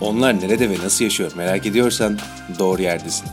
[0.00, 2.18] Onlar nerede ve nasıl yaşıyor merak ediyorsan
[2.58, 3.28] doğru yerdesin.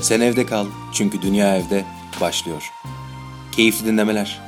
[0.00, 1.84] Sen evde kal çünkü dünya evde
[2.20, 2.70] başlıyor.
[3.56, 4.40] Keyifli dinlemeler.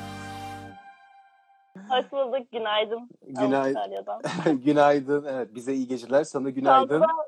[1.88, 2.52] Hoş bulduk.
[2.52, 3.08] Günaydın.
[3.26, 3.74] Günaydın.
[3.74, 4.22] Avustralya'dan.
[4.64, 5.24] günaydın.
[5.28, 6.24] Evet bize iyi geceler.
[6.24, 7.00] Sana günaydın.
[7.00, 7.26] Tam da-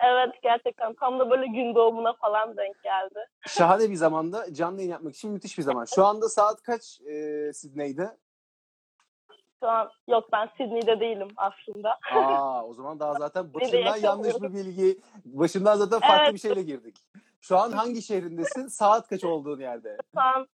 [0.00, 3.18] evet gerçekten tam da böyle gün doğumuna falan denk geldi.
[3.48, 5.84] Şahane bir zamanda canlı yayın yapmak için müthiş bir zaman.
[5.94, 8.16] Şu anda saat kaç e, Sydney'de?
[9.60, 11.98] Şu an yok ben Sydney'de değilim aslında.
[12.14, 15.00] Aa o zaman daha zaten başından yanlış bir bilgi.
[15.24, 16.34] Başından zaten farklı Evet.
[16.34, 16.96] bir şeyle girdik.
[17.40, 18.66] Şu an hangi şehrindesin?
[18.66, 19.96] Saat kaç olduğun yerde?
[20.14, 20.48] Şu an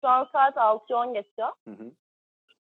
[0.00, 1.52] şu an saat 6.10 geçiyor.
[1.68, 1.92] Hı hı.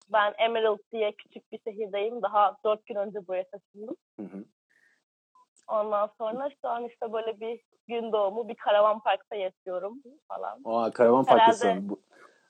[0.09, 2.23] Ben Emerald diye küçük bir şehirdeyim.
[2.23, 3.97] Daha 4 gün önce buraya taşındım.
[4.21, 4.45] Hı hı.
[5.69, 10.61] Ondan sonra şu an işte böyle bir gün doğumu bir karavan parkta yaşıyorum falan.
[10.65, 11.89] Aa karavan parktasın.
[11.89, 12.01] Bu,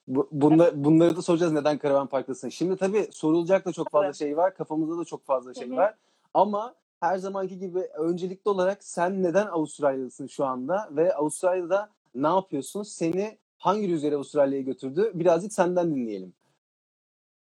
[0.08, 2.48] bu, bunla- bunları da soracağız neden karavan parktasın.
[2.48, 4.16] Şimdi tabii sorulacak da çok fazla Evet.
[4.16, 4.54] şey var.
[4.54, 5.94] Kafamızda da çok fazla şey var.
[6.34, 12.82] Ama her zamanki gibi öncelikli olarak sen neden Avustralya'dasın şu anda ve Avustralya'da ne yapıyorsun?
[12.82, 15.10] Seni hangi rüzgar Avustralya'ya götürdü?
[15.14, 16.34] Birazcık senden dinleyelim.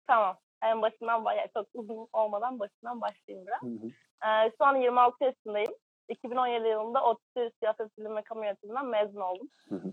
[0.06, 0.36] Tamam.
[0.62, 3.62] En başından bayağı çok uzun olmadan başından başlayayım biraz.
[3.62, 3.86] Hı hı.
[4.28, 5.72] Ee, şu an 26 yaşındayım.
[6.08, 9.48] 2017 yılında ODTÜ Siyaset Bilimi ve Kamu Yönetiminden mezun oldum.
[9.68, 9.92] Hı hı.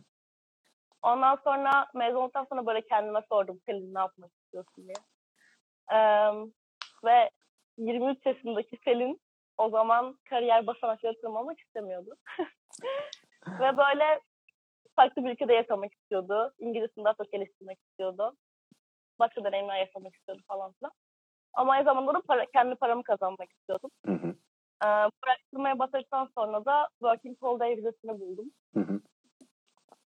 [1.01, 4.95] Ondan sonra mezun olduktan sonra böyle kendime sordum Selin ne yapmak istiyorsun diye.
[5.91, 6.31] Ee,
[7.03, 7.29] ve
[7.77, 9.21] 23 yaşındaki Selin
[9.57, 12.15] o zaman kariyer basamakları tırmanmak istemiyordu.
[13.59, 14.19] ve böyle
[14.95, 16.53] farklı bir ülkede yaşamak istiyordu.
[16.59, 18.35] İngilizcesini daha çok geliştirmek istiyordu.
[19.19, 20.91] Başka deneyimler yaşamak istiyordu falan filan.
[21.53, 23.91] Ama aynı zamanda da para, kendi paramı kazanmak istiyordum.
[24.05, 24.27] Hı hı.
[24.83, 28.51] Ee, bu araştırmaya başladıktan sonra da Working Holiday vizesini buldum.
[28.73, 29.01] Hı hı.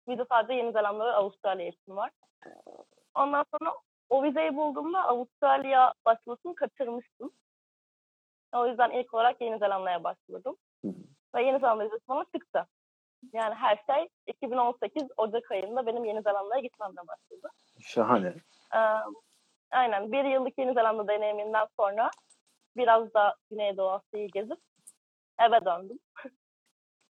[0.08, 2.12] Vize sadece Yeni Zelanda ve Avustralya için var.
[3.16, 3.74] Ondan sonra
[4.10, 7.32] o vizeyi bulduğumda Avustralya başvurusunu kaçırmıştım.
[8.54, 10.58] O yüzden ilk olarak Yeni Zelanda'ya başvurdum.
[11.36, 12.68] Ve Yeni Zelanda vizesi bana çıktı.
[13.34, 17.50] Yani her şey 2018 Ocak ayında benim Yeni Zelanda'ya gitmemle başladı.
[17.80, 18.34] Şahane.
[18.76, 18.80] Ee,
[19.72, 22.12] aynen bir yıllık Yeni Zelanda deneyiminden sonra
[22.78, 24.60] biraz da Güneydoğu Asya'yı gezip
[25.40, 26.00] eve döndüm.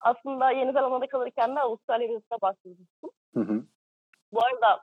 [0.01, 3.09] Aslında Yeni Zelanda'da kalırken de Avustralya vizesine başvurmuştum.
[3.33, 3.63] Hı hı.
[4.33, 4.81] Bu arada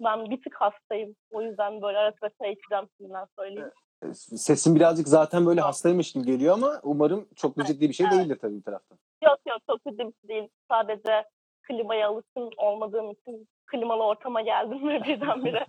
[0.00, 1.16] ben bir tık hastayım.
[1.30, 3.70] O yüzden böyle ara sıra çay içeceğim şimdiden söyleyeyim.
[4.14, 8.18] Sesin birazcık zaten böyle hastaymış gibi geliyor ama umarım çok da ciddi bir şey Evet.
[8.18, 8.98] değildir tabii bir taraftan.
[9.24, 10.48] Yok yok çok ciddi bir şey değil.
[10.70, 11.24] Sadece
[11.62, 15.66] klimaya alışkın olmadığım için klimalı ortama geldim ve birdenbire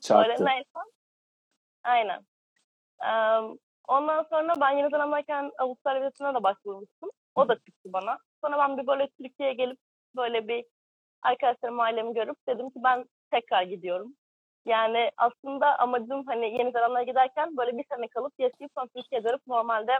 [0.00, 0.32] Çarptı.
[0.32, 0.68] Öyle neyse.
[1.84, 2.20] Aynen.
[3.04, 3.56] Ee,
[3.88, 7.10] ondan sonra ben Yeni Zelanda'dayken Avustralya vizesine de başvurmuştum.
[7.34, 8.18] O da çıktı bana.
[8.44, 9.78] Sonra ben bir böyle Türkiye'ye gelip
[10.16, 10.64] böyle bir
[11.22, 14.14] arkadaşlarım ailemi görüp dedim ki ben tekrar gidiyorum.
[14.66, 19.46] Yani aslında amacım hani Yeni Zelanda'ya giderken böyle bir sene kalıp yaşayıp sonra Türkiye'ye dönüp
[19.46, 19.92] normalde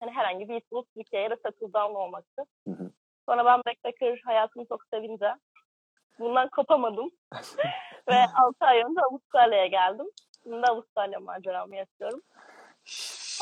[0.00, 2.42] hani herhangi bir iş bulup Türkiye'ye de settle down olmaktı.
[2.68, 2.90] Hı hı.
[3.28, 5.34] Sonra ben backpacker hayatımı çok sevince
[6.18, 7.10] bundan kopamadım.
[8.08, 10.06] Ve 6 ay önce Avustralya'ya geldim.
[10.42, 12.22] Şimdi Avustralya maceramı yaşıyorum.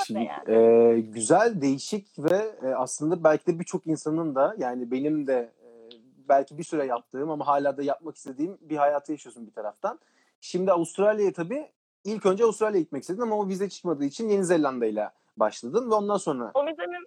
[0.08, 0.54] Yani.
[0.54, 5.68] e, güzel, değişik ve e, aslında belki de birçok insanın da yani benim de e,
[6.28, 9.98] belki bir süre yaptığım ama hala da yapmak istediğim bir hayatı yaşıyorsun bir taraftan.
[10.40, 11.66] Şimdi Avustralya'ya tabii
[12.04, 15.94] ilk önce Avustralya'ya gitmek istedin ama o vize çıkmadığı için Yeni Zelanda ile başladın ve
[15.94, 17.06] ondan sonra O vizenin,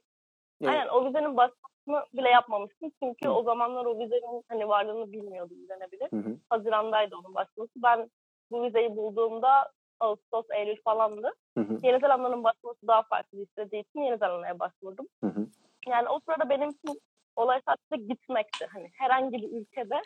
[0.60, 2.92] yani, aynen o vizenin başvurusunu bile yapmamıştım.
[3.04, 3.32] Çünkü Hı.
[3.32, 6.12] o zamanlar o vizenin hani varlığını bilmiyordum denebilir.
[6.12, 7.74] Hı hı, Hazirandaydı onun başvurusu.
[7.76, 8.10] Ben
[8.52, 11.34] bu vizeyi bulduğumda Ağustos, Eylül falandı.
[11.58, 15.08] hı hı, Yeni Zelanda'nın başvurusu daha farklı istediği için Yeni Zelanda'ya başvurdum.
[15.24, 15.48] hı hı.
[15.88, 17.02] Yani o sırada benim için
[17.36, 18.66] olay sadece gitmekti.
[18.74, 20.02] Hani herhangi bir ülkede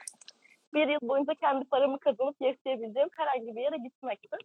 [0.73, 4.37] bir yıl boyunca kendi paramı kazanıp yaşayabileceğim herhangi bir yere gitmekti.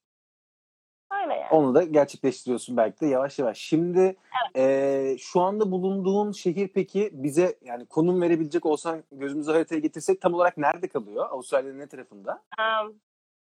[1.23, 1.51] Öyle yani.
[1.51, 3.59] Onu da gerçekleştiriyorsun belki de yavaş yavaş.
[3.59, 4.17] Şimdi
[4.57, 10.35] e, şu anda bulunduğun şehir peki bize yani konum verebilecek olsan gözümüzü haritaya getirsek tam
[10.35, 11.27] olarak nerede kalıyor?
[11.31, 12.43] Avustralya'nın ne tarafında?
[12.59, 12.93] Em,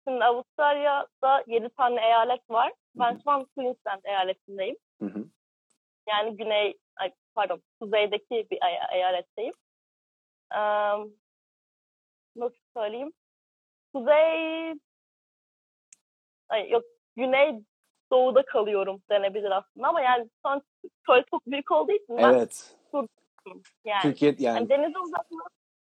[0.07, 2.73] Şimdi Avustralya'da 7 tane eyalet var.
[2.95, 4.77] Ben şu an Queensland eyaletindeyim.
[4.99, 5.25] Hı hı.
[6.09, 9.53] Yani güney, ay, pardon, kuzeydeki bir ey- eyaletteyim.
[10.51, 11.11] Em,
[12.35, 13.13] nasıl söyleyeyim?
[13.93, 14.73] Kuzey,
[16.49, 16.83] ay, yok
[17.15, 17.63] güney
[18.11, 20.61] doğuda kalıyorum denebilir aslında ama yani an
[21.03, 22.77] köy çok büyük olduğu için ben Evet.
[23.85, 25.39] yani, Türkiye yani yani deniz uzaklığım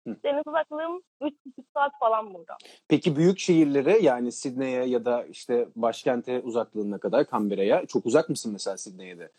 [0.07, 1.33] Deniz uzaklığım 3,5
[1.75, 2.57] saat falan burada.
[2.89, 8.53] peki büyük şehirlere yani Sydney'e ya da işte başkente uzaklığına kadar Canberra'ya çok uzak mısın
[8.53, 9.31] mesela Sydney'e de?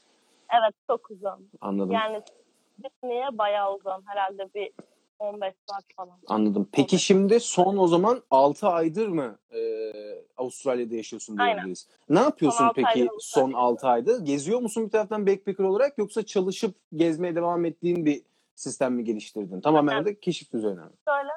[0.53, 1.49] Evet çok uzun.
[1.61, 1.91] Anladım.
[1.91, 2.21] Yani
[2.81, 4.03] Sydney'e bayağı uzun.
[4.05, 4.71] Herhalde bir
[5.19, 6.17] 15 saat falan.
[6.27, 6.69] Anladım.
[6.71, 9.91] Peki şimdi son o zaman 6 aydır mı e,
[10.37, 11.87] Avustralya'da yaşıyorsun diyebiliriz.
[12.09, 14.17] Ne yapıyorsun Son peki son Avustralya'da 6 ayda?
[14.17, 18.21] Geziyor musun bir taraftan backpacker olarak yoksa çalışıp gezmeye devam ettiğin bir
[18.61, 19.61] sistem mi geliştirdin?
[19.61, 20.05] Tamamen Evet.
[20.05, 20.81] de keşif üzerine.
[21.07, 21.31] Şöyle,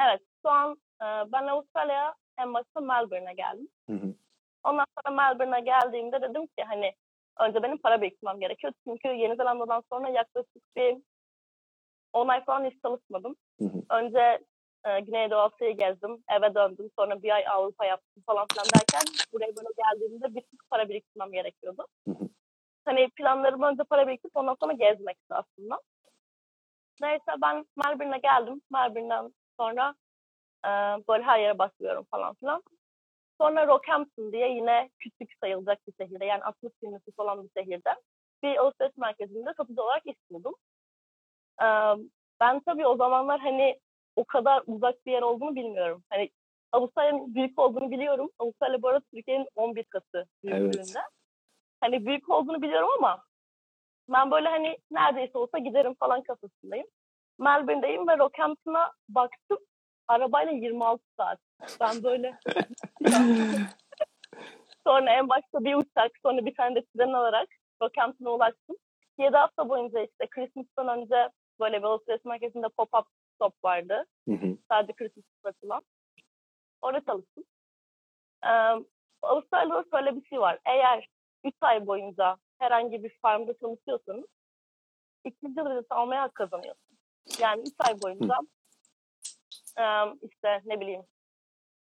[0.00, 0.72] evet şu an
[1.02, 3.68] e, ben Avustralya'ya en başta Melbourne'e geldim.
[3.86, 4.14] Hı hı.
[4.64, 6.92] Ondan sonra Melbourne'e geldiğimde dedim ki hani
[7.40, 8.72] önce benim para biriktirmem gerekiyor.
[8.84, 10.96] Çünkü Yeni Zelanda'dan sonra yaklaşık bir
[12.12, 13.36] 10 ay falan hiç çalışmadım.
[13.58, 13.82] Hı hı.
[13.90, 14.38] Önce
[14.84, 16.90] e, Güneydoğu Asya'yı gezdim, eve döndüm.
[16.98, 19.02] Sonra bir ay Avrupa yaptım falan filan derken
[19.32, 21.86] buraya böyle geldiğimde bir tık para biriktirmem gerekiyordu.
[22.04, 22.28] Hı hı.
[22.84, 25.80] Hani planlarım önce para biriktirip ondan sonra gezmekti aslında.
[27.00, 28.62] Neyse ben Melbourne'e geldim.
[28.72, 29.94] Melbourne'den sonra
[30.64, 30.68] e,
[31.08, 32.62] böyle her yere başlıyorum falan filan.
[33.40, 37.94] Sonra Rockhampton diye yine küçük sayılacak bir şehirde yani 60 bin nüfus olan bir şehirde
[38.42, 40.54] bir alışveriş merkezinde satıcı olarak iş buldum.
[41.62, 41.66] Ee,
[42.40, 43.80] ben tabii o zamanlar hani
[44.16, 46.02] o kadar uzak bir yer olduğunu bilmiyorum.
[46.10, 46.30] Hani
[46.72, 48.30] Avustralya'nın büyük olduğunu biliyorum.
[48.38, 50.78] Avustralya bu arada Türkiye'nin 11 katı büyüklüğünde.
[50.78, 50.96] Evet.
[51.80, 53.24] Hani büyük olduğunu biliyorum ama
[54.08, 56.86] ben böyle hani neredeyse olsa giderim falan kafasındayım.
[57.38, 59.58] Melbourne'deyim ve Rockhampton'a baktım.
[60.08, 61.38] Arabayla 26 saat.
[61.80, 62.38] Ben böyle
[64.86, 67.48] Sonra en başta bir uçak, sonra bir tane de tren alarak
[67.82, 68.76] Rockhampton'a ulaştım.
[69.18, 73.04] 7 hafta boyunca işte Christmas'tan önce böyle bir alışveriş merkezinde pop-up
[73.42, 74.04] shop vardı.
[74.28, 74.56] Hı hı.
[74.70, 75.82] Sadece Christmas'ta açılan.
[76.82, 77.44] Orada çalıştım.
[78.44, 78.48] Ee,
[79.22, 80.58] Avustralya'da şöyle bir şey var.
[80.66, 81.08] Eğer
[81.44, 84.24] 3 ay boyunca herhangi bir farmda çalışıyorsanız
[85.24, 86.98] ikinci vizesi almaya hak kazanıyorsunuz.
[87.40, 88.34] Yani 3 ay boyunca
[89.78, 89.84] e,
[90.22, 91.02] işte ne bileyim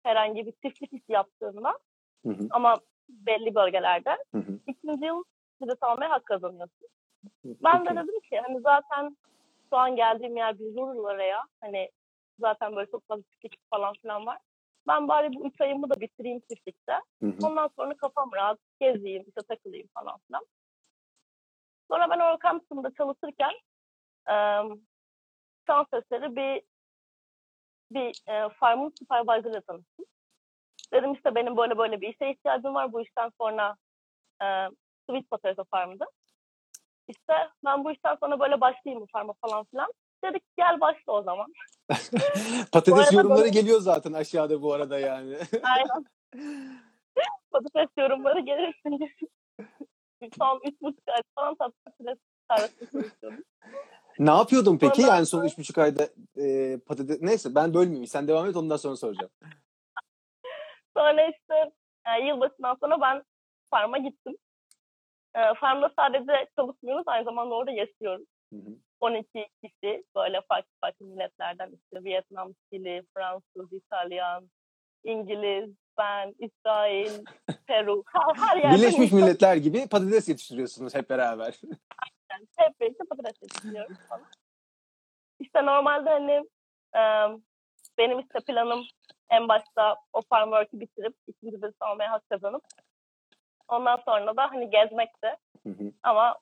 [0.03, 1.79] herhangi bir çiftlik işi yaptığında
[2.25, 2.47] Hı hı.
[2.49, 2.79] ama
[3.09, 4.59] belli bölgelerde Hı hı.
[4.67, 5.23] ikinci yıl
[5.61, 6.87] vizesi almaya hak kazanıyorsun.
[7.45, 9.17] Ben de dedim ki hani zaten
[9.69, 11.43] şu an geldiğim yer bir rural araya.
[11.61, 11.91] Hani
[12.39, 14.37] zaten böyle çok fazla çiftlik falan filan var.
[14.87, 16.93] Ben bari bu üç ayımı da bitireyim çiftlikte.
[17.23, 17.47] Hı hı.
[17.47, 20.45] Ondan sonra kafam rahat gezeyim, işte takılayım falan filan.
[21.91, 23.53] Sonra ben kampüsünde çalışırken
[24.29, 24.35] e,
[25.67, 26.61] şans eseri bir
[27.91, 30.05] bir e, farmın supervisor'ıyla tanıştım.
[30.93, 32.93] Dedim işte benim böyle böyle bir işe ihtiyacım var.
[32.93, 33.75] Bu işten sonra
[34.41, 34.45] e,
[35.05, 36.05] sweet potato farmdı.
[37.07, 37.33] İşte
[37.65, 39.93] ben bu işten sonra böyle başlayayım bu farma falan filan.
[40.23, 41.53] Dedik gel başla o zaman.
[42.71, 45.37] Patates yorumları böyle- geliyor zaten aşağıda bu arada yani.
[45.63, 46.05] Aynen.
[47.51, 48.75] Patates yorumları gelir.
[50.37, 52.17] Son üç buçuk ay falan patates
[52.49, 53.43] tarifinde çalışıyordum.
[54.19, 57.21] ne yapıyordun peki Ondan yani son üç buçuk ayda e, patates...
[57.21, 58.07] Neyse ben bölmeyeyim.
[58.07, 59.31] Sen devam et ondan sonra soracağım.
[60.97, 61.71] Sonra işte
[62.05, 63.23] e, yılbaşından sonra ben
[63.69, 64.37] farma gittim.
[65.35, 68.25] E, farmda sadece çalışmıyoruz aynı zamanda orada yaşıyoruz.
[68.53, 68.77] Hı hı.
[68.99, 74.49] 12 kişi böyle farklı farklı milletlerden işte Vietnam, Şili, Fransız, İtalyan,
[75.03, 77.25] İngiliz, ben, İsrail,
[77.67, 81.59] Peru, her, her yerden Birleşmiş insan- Milletler gibi patates yetiştiriyorsunuz hep beraber.
[82.31, 84.25] yani hep birlikte patates yetiştiriyoruz falan.
[85.39, 86.31] İşte normalde hani
[86.95, 87.01] e,
[87.97, 88.83] benim işte planım
[89.29, 92.63] en başta o farm work'ü bitirip ikinci birisi almaya hak kazanıp
[93.67, 95.27] ondan sonra da hani gezmekti.
[95.63, 95.91] Hı hı.
[96.03, 96.37] Ama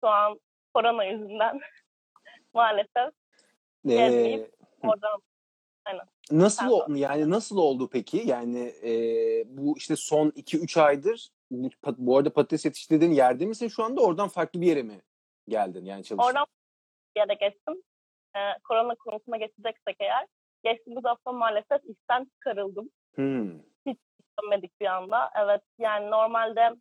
[0.00, 0.40] şu an
[0.74, 1.60] korona yüzünden
[2.54, 3.12] maalesef
[3.84, 5.20] Ee, gezmeyip oradan
[6.30, 8.16] nasıl Sen o- yani nasıl oldu peki?
[8.16, 8.92] Yani e,
[9.46, 11.28] bu işte son 2-3 aydır
[11.98, 14.00] bu, arada patates yetiştirdiğin yerde misin şu anda?
[14.00, 15.00] Oradan farklı bir yere mi
[15.48, 16.30] geldin yani çalıştın?
[16.30, 16.46] oradan
[17.16, 17.82] bir yere geçtim.
[18.36, 20.26] E, korona konusuna geçeceksek eğer
[20.64, 22.90] geçtiğimiz hafta maalesef işten çıkarıldım.
[23.14, 23.60] Hmm.
[24.42, 25.30] dönmedik bir anda.
[25.44, 26.76] Evet yani normalde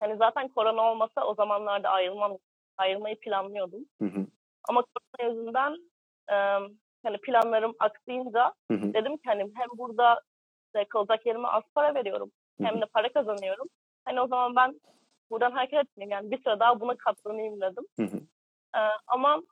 [0.00, 2.38] hani zaten korona olmasa o zamanlarda ayrılmam,
[2.76, 3.84] ayrılmayı planlıyordum.
[4.00, 4.26] Hı hı.
[4.68, 5.76] Ama korona yüzünden
[6.32, 6.36] e,
[7.02, 8.94] hani planlarım aksayınca Hı hı.
[8.94, 10.20] dedim ki hani hem burada
[10.66, 12.30] işte kalacak yerime az para veriyorum
[12.60, 13.66] Hı hem de para kazanıyorum.
[14.04, 14.80] Hani o zaman ben
[15.30, 17.84] buradan hareket etmeyeyim yani bir süre daha buna katlanayım dedim.
[17.96, 18.16] Hı hı.
[18.76, 19.42] E, ama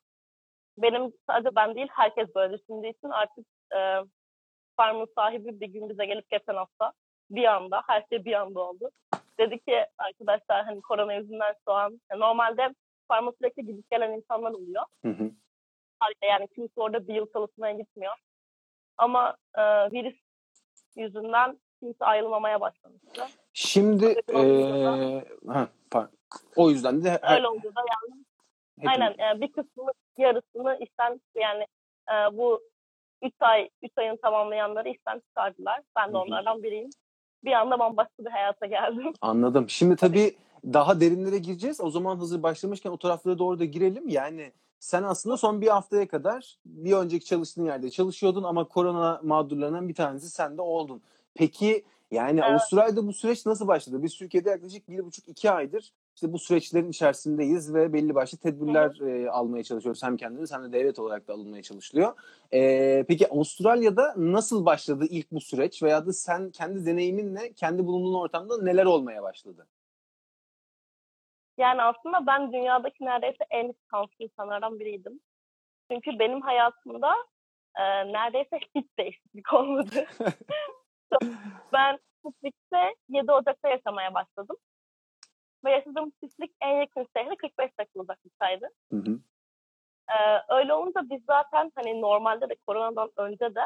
[0.78, 3.78] benim sadece ben değil herkes böyle düşündüğü için artık e,
[4.76, 6.92] farmın sahibi bir gün bize gelip geçen hafta
[7.30, 8.90] bir anda her şey bir anda oldu.
[9.38, 12.74] Dedi ki arkadaşlar hani korona yüzünden şu an yani normalde
[13.08, 14.82] farma sürekli gidip gelen insanlar oluyor.
[15.04, 15.30] Hı hı.
[16.22, 18.12] Yani kimse orada bir yıl çalışmaya gitmiyor.
[18.96, 20.16] Ama e, virüs
[20.96, 23.26] yüzünden kimse ayrılmamaya başlamıştı.
[23.52, 25.68] Şimdi eee, ha,
[26.56, 28.24] o yüzden de her, Öyle oldu da yani
[28.78, 28.88] hepimiz-
[29.18, 31.66] aynen e, bir kısmını yarısını işten yani
[32.10, 32.60] e, bu
[33.22, 35.80] 3 ay 3 ayını tamamlayanları işten çıkardılar.
[35.96, 36.90] Ben de onlardan biriyim.
[37.44, 39.12] Bir anda bambaşka bir hayata geldim.
[39.20, 39.68] Anladım.
[39.68, 41.80] Şimdi tabii daha derinlere gireceğiz.
[41.80, 44.08] O zaman hazır başlamışken o taraflara doğru da girelim.
[44.08, 49.88] Yani sen aslında son bir haftaya kadar bir önceki çalıştığın yerde çalışıyordun ama korona mağdurlarından
[49.88, 51.02] bir tanesi sen de oldun.
[51.35, 52.50] Peki yani Evet.
[52.50, 54.02] Avustralya'da bu süreç nasıl başladı?
[54.02, 59.00] Biz Türkiye'de yaklaşık bir buçuk iki aydır işte bu süreçlerin içerisindeyiz ve belli başlı tedbirler
[59.00, 60.02] e, almaya çalışıyoruz.
[60.02, 62.12] Hem kendimiz hem de devlet olarak da alınmaya çalışılıyor.
[62.52, 68.14] E, peki Avustralya'da nasıl başladı ilk bu süreç veya da sen kendi deneyiminle kendi bulunduğun
[68.14, 69.66] ortamda neler olmaya başladı?
[71.58, 75.20] Yani aslında ben dünyadaki neredeyse en şanslı insanlardan biriydim.
[75.90, 77.14] Çünkü benim hayatımda
[77.76, 80.06] e, neredeyse hiç değişiklik olmadı.
[81.72, 84.56] ben çiftlikte 7 Ocak'ta yaşamaya başladım.
[85.64, 88.68] Ve yaşadığım çiftlik en yakın şehre 45 dakika uzaklıktaydı.
[88.92, 89.18] Hı hı.
[90.10, 93.60] Ee, öyle olunca biz zaten hani normalde de koronadan önce de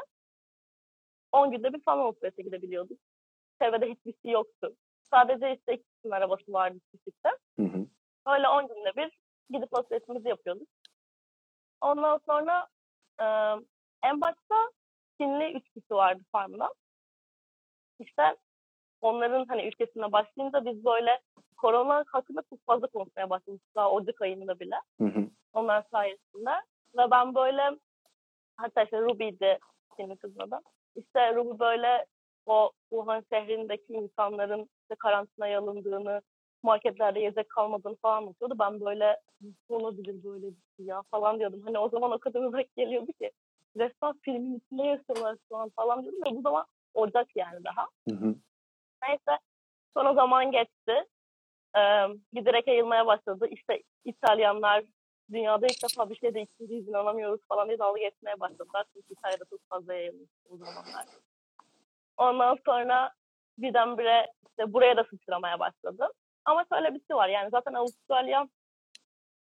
[1.32, 2.98] 10 günde bir falan alışverişe gidebiliyorduk.
[3.62, 4.76] Çevrede hiçbir şey yoktu.
[5.12, 7.28] Sadece işte ikisinin arabası vardı çiftlikte.
[7.56, 7.86] Hı hı.
[8.26, 9.18] Öyle 10 günde bir
[9.50, 10.68] gidip alışverişimizi yapıyorduk.
[11.80, 12.66] Ondan sonra
[13.20, 13.26] e,
[14.02, 14.54] en başta
[15.20, 16.74] Çinli üç kişi vardı farmda.
[17.98, 18.36] İşte
[19.00, 21.20] onların hani ülkesine başlayınca biz böyle
[21.56, 23.62] korona hakkında çok fazla konuşmaya başladık.
[23.76, 24.76] Daha Ocak ayında bile.
[25.00, 25.28] Hı hı.
[25.52, 26.50] onlar sayesinde.
[26.96, 27.62] Ve ben böyle
[28.56, 29.58] hatta işte Ruby'di
[29.96, 30.60] senin kızın adı.
[30.96, 32.06] İşte Ruby böyle
[32.46, 36.22] o Wuhan şehrindeki insanların işte karantinaya alındığını,
[36.62, 38.54] marketlerde yiyecek kalmadığını falan anlatıyordu.
[38.58, 41.62] Ben böyle nasıl olabilir böyle bir şey ya falan diyordum.
[41.64, 43.30] Hani o zaman o kadar uzak geliyordu ki
[43.76, 47.88] resmen filmin içinde yaşıyorlar şu an falan diyordum ve bu zaman Ocak yani daha.
[48.08, 48.34] Hı hı.
[49.08, 49.38] Neyse
[49.94, 51.04] sonra zaman geçti.
[51.76, 53.46] Ee, giderek yayılmaya başladı.
[53.50, 54.84] İşte İtalyanlar
[55.32, 58.84] dünyada ilk defa bir şeyde içindeyiz inanamıyoruz falan diye dalga geçmeye başladılar.
[58.92, 61.06] Çünkü İtalya'da çok fazla yayılmış o zamanlar.
[62.16, 63.12] Ondan sonra
[63.58, 66.08] birdenbire işte buraya da sıçramaya başladı.
[66.44, 68.48] Ama şöyle bir şey var yani zaten Avustralya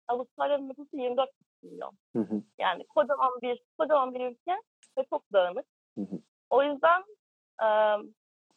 [0.08, 1.30] Avustralya'nın nüfusu 24
[1.64, 1.98] milyon.
[2.14, 2.44] Hı hı.
[2.60, 4.62] Yani kocaman bir kocaman bir ülke
[4.98, 5.66] ve çok dağınık.
[5.98, 6.20] Hı hı.
[6.50, 7.02] O yüzden
[7.62, 7.68] e,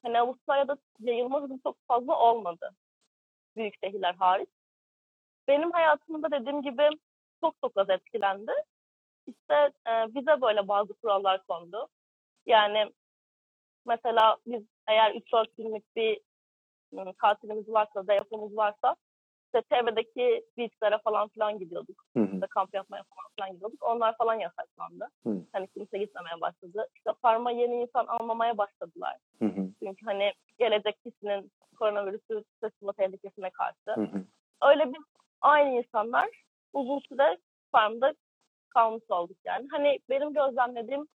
[0.02, 2.70] hani Avustralya'da yayılma hızı çok fazla olmadı.
[3.56, 4.48] Büyük şehirler hariç.
[5.48, 6.88] Benim hayatımda dediğim gibi
[7.40, 8.52] çok çok az etkilendi.
[9.26, 9.54] İşte
[9.88, 11.88] e, bize böyle bazı kurallar kondu.
[12.46, 12.92] Yani
[13.86, 16.20] mesela biz eğer 3-4 günlük bir
[16.98, 18.96] e, tatilimiz varsa, dayafımız varsa
[19.46, 22.04] işte çevredeki beachlere falan filan gidiyorduk.
[22.16, 22.34] Hı hı.
[22.34, 23.82] İşte kamp yapmaya falan filan gidiyorduk.
[23.82, 25.08] Onlar falan yasaklandı.
[25.26, 25.42] Hı.
[25.52, 26.88] Hani kimse gitmemeye başladı.
[26.96, 29.16] İşte farma yeni insan almamaya başladılar.
[29.38, 29.68] Hı hı.
[29.82, 34.00] Çünkü hani gelecek kişinin koronavirüsü taşıma tehlikesine karşı.
[34.00, 34.24] Hı hı.
[34.62, 35.02] Öyle biz
[35.40, 36.28] aynı insanlar
[36.72, 37.38] uzun süre
[37.72, 38.14] farmda
[38.68, 39.68] kalmış olduk yani.
[39.70, 41.06] Hani benim gözlemlediğim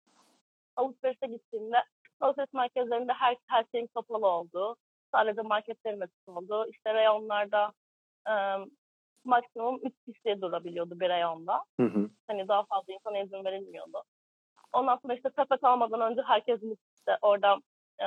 [0.76, 1.78] alışverişe gittiğimde
[2.24, 4.76] alışveriş merkezlerinde her, her şeyin kapalı olduğu,
[5.12, 7.74] sadece marketlerin açık olduğu, işte reyonlarda
[8.30, 8.34] e,
[9.24, 11.64] maksimum 3 kişiye durabiliyordu bir reyonda.
[11.80, 12.10] Hı hı.
[12.28, 14.04] Hani daha fazla insana izin verilmiyordu.
[14.74, 17.58] Ondan sonra işte sepet almadan önce herkesin işte orada
[18.02, 18.06] e,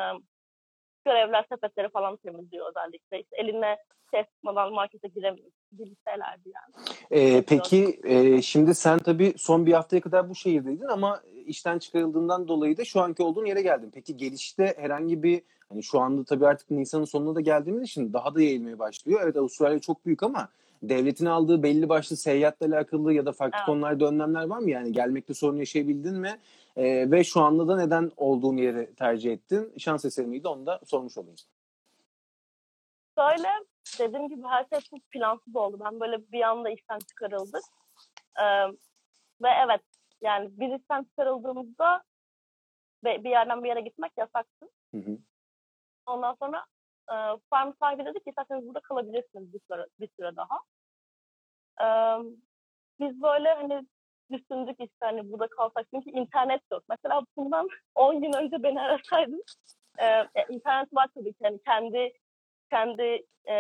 [1.05, 3.21] görevler sepetleri falan temizliyor özellikle.
[3.21, 3.77] İşte eline
[4.11, 6.87] şey sıkmadan markete giremiyor gibi şeylerdi yani.
[7.11, 12.49] Ee, peki e, şimdi sen tabii son bir haftaya kadar bu şehirdeydin ama işten çıkarıldığından
[12.49, 13.91] dolayı da şu anki olduğun yere geldin.
[13.95, 18.35] Peki gelişte herhangi bir hani şu anda tabii artık Nisan'ın sonuna da geldiğimiz için daha
[18.35, 19.21] da yayılmaya başlıyor.
[19.25, 20.49] Evet Avustralya çok büyük ama
[20.83, 23.67] devletin aldığı belli başlı seyahatle alakalı ya da farklı Evet.
[23.67, 24.71] konularda önlemler var mı?
[24.71, 26.39] Yani gelmekte sorun yaşayabildin mi?
[26.77, 29.75] Ee, ve şu anda da neden olduğun yeri tercih ettin?
[29.79, 31.37] Şans eseri miydi onu da sormuş olayım.
[33.19, 33.49] Şöyle
[33.99, 35.79] dediğim gibi her şey çok plansız oldu.
[35.85, 37.63] Ben böyle bir anda işten çıkarıldık.
[38.41, 38.67] Ee,
[39.43, 39.81] ve evet
[40.21, 42.03] yani biz işten çıkarıldığımızda
[43.05, 44.67] ve bir yerden bir yere gitmek yasaktı.
[44.95, 45.19] Hı hı.
[46.07, 46.67] Ondan sonra
[47.11, 47.15] e,
[47.51, 50.59] farm sahibi dedi ki isterseniz burada kalabilirsiniz bir süre, bir süre daha.
[51.81, 51.87] E,
[53.01, 53.87] biz böyle hani
[54.33, 56.83] düşündük işte hani burada kalsak çünkü internet yok.
[56.89, 59.45] Mesela bundan 10 gün önce beni arasaydın
[59.99, 62.13] e, e, internet var tabii ki hani kendi
[62.71, 63.55] kendi e,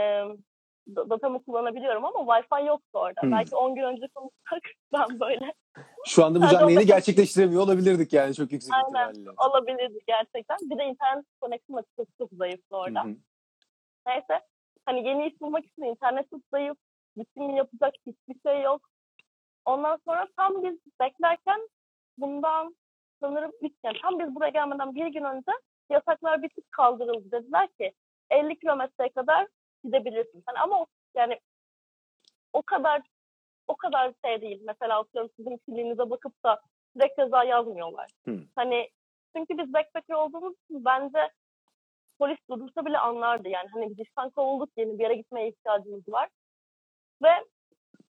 [0.97, 3.23] da- datamı kullanabiliyorum ama Wi-Fi yoktu orada.
[3.23, 3.33] Hmm.
[3.33, 5.55] Belki 10 gün önce konuşsak ben böyle
[6.07, 9.11] Şu anda bu canlı yayını gerçekleştiremiyor olabilirdik yani çok yüksek Aynen.
[9.11, 9.31] ihtimalle.
[9.49, 10.57] olabilirdi gerçekten.
[10.63, 13.05] Bir de internet koneksiyonu çok çok zayıftı orada.
[13.05, 13.17] Hı hı.
[14.07, 14.41] Neyse
[14.87, 16.77] hani yeni iş bulmak için internet çok zayıf.
[17.17, 18.89] Bütün yapacak hiçbir şey yok.
[19.65, 21.69] Ondan sonra tam biz beklerken
[22.19, 22.77] bundan
[23.21, 25.53] sanırım 3 yani tam biz buraya gelmeden bir gün önce
[25.91, 27.31] yasaklar bir tık kaldırıldı.
[27.33, 27.93] Dediler ki
[28.31, 29.47] 50 kilometreye kadar
[29.85, 30.43] gidebilirsin.
[30.47, 31.41] Hani ama o- yani
[32.53, 33.03] o kadar
[33.69, 34.61] o kadar şey değil.
[34.65, 36.61] Mesela atıyorum sizin kimliğinize bakıp da
[36.97, 38.11] direkt ceza yazmıyorlar.
[38.25, 38.41] Hı.
[38.57, 38.91] Hani
[39.37, 41.31] çünkü biz backpacker olduğumuz için bence
[42.19, 43.49] polis durdursa bile anlardı.
[43.49, 46.29] Yani hani biz işten kovulduk yeni bir yere gitmeye ihtiyacımız var.
[47.23, 47.31] Ve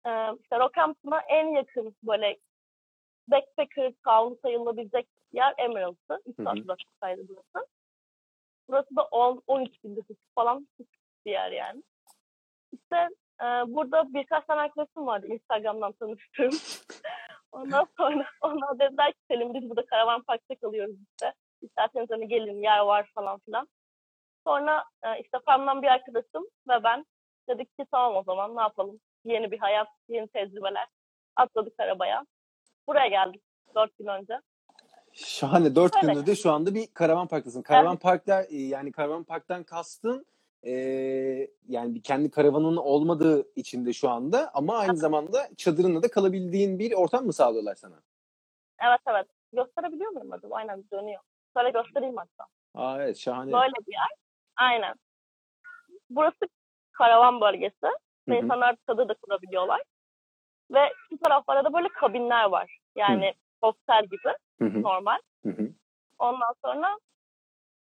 [0.06, 0.10] e,
[0.42, 2.38] işte Rockhampton'a en yakın böyle
[3.28, 6.20] backpacker kavlu sayılabilecek yer Emerald'dı.
[6.26, 6.46] 3 Hı hı.
[6.46, 7.66] saat uzaklıktaydı burası.
[8.68, 10.68] Burası da 10-13 bin nüfus falan
[11.26, 11.82] bir yer yani.
[12.72, 13.08] İşte
[13.40, 16.50] e, burada birkaç tane arkadaşım vardı Instagram'dan tanıştığım.
[17.52, 21.34] Ondan sonra onlar dediler ki Selim biz burada karavan parkta kalıyoruz işte.
[21.62, 23.68] İsterseniz hani gelin yer var falan filan.
[24.46, 27.06] Sonra e, işte Fam'dan bir arkadaşım ve ben
[27.48, 29.00] dedik ki tamam o zaman ne yapalım.
[29.24, 30.86] Yeni bir hayat, yeni tecrübeler.
[31.36, 32.26] Atladık arabaya.
[32.86, 33.42] Buraya geldik
[33.74, 34.40] dört gün önce.
[35.12, 35.74] Şahane.
[35.74, 36.06] Dört Öyle.
[36.06, 37.62] gündür de şu anda bir karavan parktasın.
[37.62, 40.26] Karavan parklar e, yani karavan parktan kastın
[40.66, 40.72] e,
[41.68, 47.26] yani kendi karavanın olmadığı içinde şu anda ama aynı zamanda çadırında da kalabildiğin bir ortam
[47.26, 48.02] mı sağlıyorlar sana?
[48.82, 49.26] Evet evet.
[49.52, 50.54] Gösterebiliyor muyum acaba?
[50.56, 51.20] Aynen dönüyor.
[51.56, 52.46] Şöyle göstereyim hatta.
[52.74, 53.52] Aa evet şahane.
[53.52, 54.10] Böyle bir yer.
[54.56, 54.94] Aynen.
[56.10, 56.48] Burası
[56.92, 57.86] karavan bölgesi.
[58.28, 58.38] Hı hı.
[58.38, 59.82] insanlar çadır da kurabiliyorlar.
[60.70, 62.78] Ve şu taraflarda da böyle kabinler var.
[62.96, 65.18] Yani hostel gibi Hı hı, normal.
[65.42, 65.68] hı hı.
[66.18, 66.98] Ondan sonra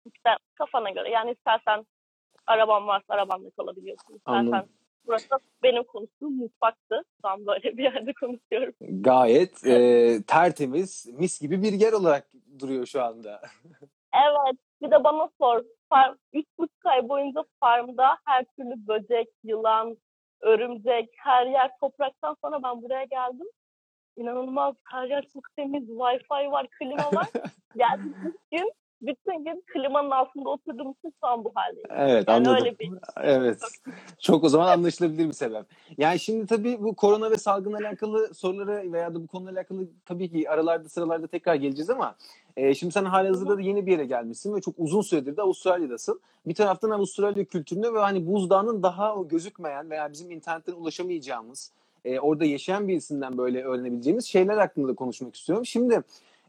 [0.06, 1.86] işte kafana göre yani istersen
[2.46, 4.14] araban varsa arabanda kalabiliyorsun.
[4.14, 4.68] İstersen Anladım.
[5.06, 5.28] burası
[5.62, 7.02] benim konuştuğum mutfaktı.
[7.22, 8.74] An böyle bir yerde konuşuyorum.
[8.80, 12.26] Gayet e, tertemiz, mis gibi bir yer olarak
[12.58, 13.40] duruyor şu anda.
[14.14, 14.56] Evet.
[14.82, 15.64] Bir de bana sor.
[15.88, 19.96] Farm, üç buçuk ay boyunca farmda her türlü böcek, yılan,
[20.40, 23.46] örümcek, her yer topraktan sonra ben buraya geldim.
[24.16, 24.74] İnanılmaz.
[24.84, 25.88] Her yer çok temiz.
[25.88, 27.26] Wi-Fi var, klima var.
[27.76, 31.88] Geldim ilk gün bütün gün klimanın altında oturduğum için şu an bu haldeyim.
[31.90, 32.54] Evet Yani anladım.
[32.54, 32.90] öyle bir
[33.22, 33.62] Evet.
[34.18, 35.66] Çok o zaman anlaşılabilir bir sebep.
[35.98, 40.30] Yani şimdi tabii bu korona ve salgınla alakalı sorulara veya da bu konuyla alakalı tabii
[40.30, 42.16] ki aralarda sıralarda tekrar geleceğiz ama
[42.56, 46.20] e, şimdi sen halihazırda da yeni bir yere gelmişsin ve çok uzun süredir de Avustralya'dasın.
[46.46, 51.72] Bir taraftan Avustralya kültürüne ve hani buzdağının daha o gözükmeyen veya bizim internetten ulaşamayacağımız
[52.04, 55.66] e, orada yaşayan birisinden böyle öğrenebileceğimiz şeyler hakkında da konuşmak istiyorum.
[55.66, 56.02] Şimdi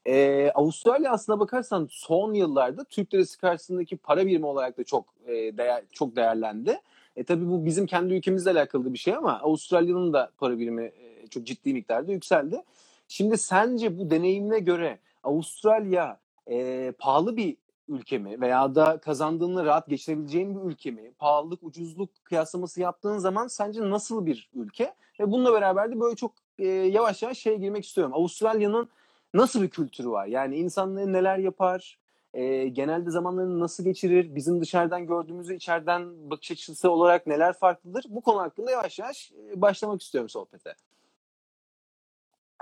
[0.06, 5.32] e, Avustralya aslına bakarsan son yıllarda Türk lirası karşısındaki para birimi olarak da çok e,
[5.58, 6.80] değer, çok değerlendi.
[7.16, 11.28] E tabii bu bizim kendi ülkemizle alakalı bir şey ama Avustralya'nın da para birimi e,
[11.28, 12.64] çok ciddi miktarda yükseldi.
[13.08, 17.58] Şimdi sence bu deneyimine göre Avustralya e, pahalı bir
[17.88, 21.12] ülke mi veya da kazandığını rahat geçirebileceğin bir ülke mi?
[21.20, 24.94] Pahalılık, ucuzluk kıyaslaması yaptığın zaman sence nasıl bir ülke?
[25.20, 28.14] Ve bununla beraber de böyle çok e, yavaş yavaş şeye girmek istiyorum.
[28.14, 28.90] Avustralya'nın
[29.34, 30.26] nasıl bir kültürü var?
[30.26, 32.00] Yani insanları neler yapar?
[32.34, 34.36] E, genelde zamanlarını nasıl geçirir?
[34.36, 38.06] Bizim dışarıdan gördüğümüzü içeriden bakış açısı olarak neler farklıdır?
[38.10, 40.76] Bu konu hakkında yavaş yavaş başlamak istiyorum sohbete.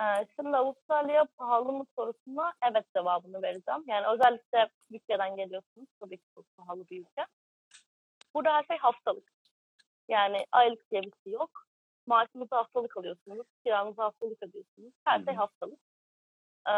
[0.01, 3.83] Ee, Şimdi Avustralya pahalı mı sorusuna evet cevabını vereceğim.
[3.87, 5.87] Yani özellikle Türkiye'den geliyorsunuz.
[5.99, 7.25] Tabii ki çok pahalı bir ülke.
[8.33, 9.31] Burada her şey haftalık.
[10.07, 11.65] Yani aylık diye bir şey yok.
[12.07, 13.47] Maaşınızı haftalık alıyorsunuz.
[13.63, 14.93] Kiranızı haftalık ödüyorsunuz.
[15.05, 15.79] Her şey haftalık.
[16.67, 16.71] Ee,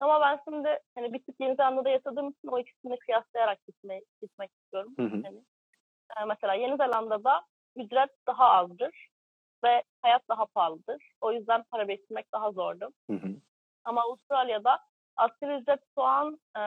[0.00, 4.50] ama ben şimdi hani bir tık Yeni Zelanda'da yaşadığım için o ikisini kıyaslayarak gitme, gitmek
[4.52, 4.94] istiyorum.
[4.96, 5.22] Hı hı.
[5.24, 5.44] Hani,
[6.20, 7.42] e, mesela Yeni Zelanda'da
[7.76, 9.11] ücret daha azdır
[9.64, 11.12] ve hayat daha pahalıdır.
[11.20, 12.88] O yüzden para biriktirmek daha zordu.
[13.10, 13.28] Hı hı.
[13.84, 14.78] Ama Avustralya'da
[15.16, 16.62] asgari ücret şu an e,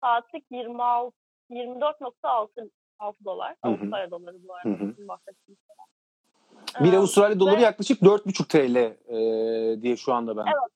[0.00, 1.16] saatlik 26
[1.50, 3.56] 24.6 6 dolar.
[3.64, 3.72] Hı hı.
[3.74, 4.68] Avustralya doları bu arada.
[4.68, 4.94] Hı hı.
[5.46, 5.56] şey.
[6.80, 10.72] Bir Ee, Avustralya doları ve- yaklaşık 4,5 TL e, diye şu anda ben Evet.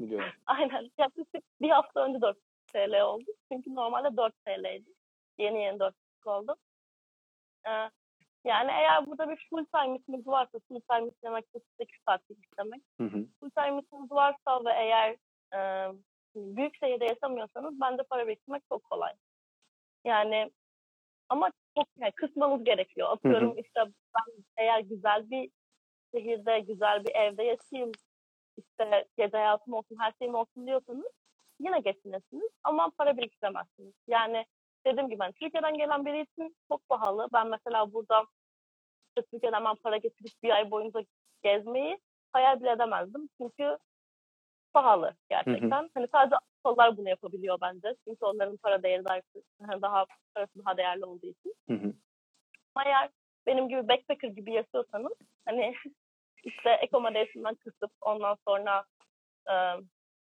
[0.00, 0.28] biliyorum.
[0.46, 0.90] Aynen.
[0.98, 2.38] Yaklaşık bir hafta önce 4
[2.72, 3.30] TL oldu.
[3.52, 4.90] Çünkü normalde 4 TL'ydi.
[5.38, 5.94] Yeni yeni 4
[6.26, 6.56] oldu.
[7.68, 7.90] Ee,
[8.44, 12.38] yani eğer burada bir full time işiniz varsa, full time iş demek de 8 saatlik
[12.38, 12.82] iş demek.
[13.00, 13.26] Hı hı.
[13.40, 15.16] full time işiniz varsa ve eğer
[15.54, 15.92] e,
[16.36, 19.12] büyük şehirde yaşamıyorsanız bence para biriktirmek çok kolay.
[20.04, 20.50] Yani
[21.28, 23.08] ama çok yani kısmanız gerekiyor.
[23.10, 25.50] Atıyorum işte ben eğer güzel bir
[26.14, 27.92] şehirde, güzel bir evde yaşayayım,
[28.56, 31.12] işte gece hayatım olsun, her şeyim olsun diyorsanız
[31.60, 33.94] yine geçinirsiniz ama para biriktiremezsiniz.
[34.08, 34.46] Yani
[34.86, 37.28] dediğim gibi ben Türkiye'den gelen biri için çok pahalı.
[37.32, 38.24] Ben mesela burada
[39.16, 41.00] işte Türkiye'den ben para getirip bir ay boyunca
[41.42, 41.98] gezmeyi
[42.32, 43.28] hayal bile edemezdim.
[43.40, 43.78] Çünkü
[44.72, 45.90] pahalı gerçekten.
[45.94, 47.94] Hani sadece Avrupalılar bunu yapabiliyor bence.
[48.04, 49.20] Çünkü onların para değeri daha,
[49.82, 51.54] daha parası daha değerli olduğu için.
[51.68, 51.92] Hı hı.
[52.74, 53.10] Ama eğer
[53.46, 55.12] benim gibi backpacker gibi yaşıyorsanız
[55.44, 55.74] hani
[56.44, 58.84] işte accommodation'dan kısıp ondan sonra
[59.50, 59.54] e,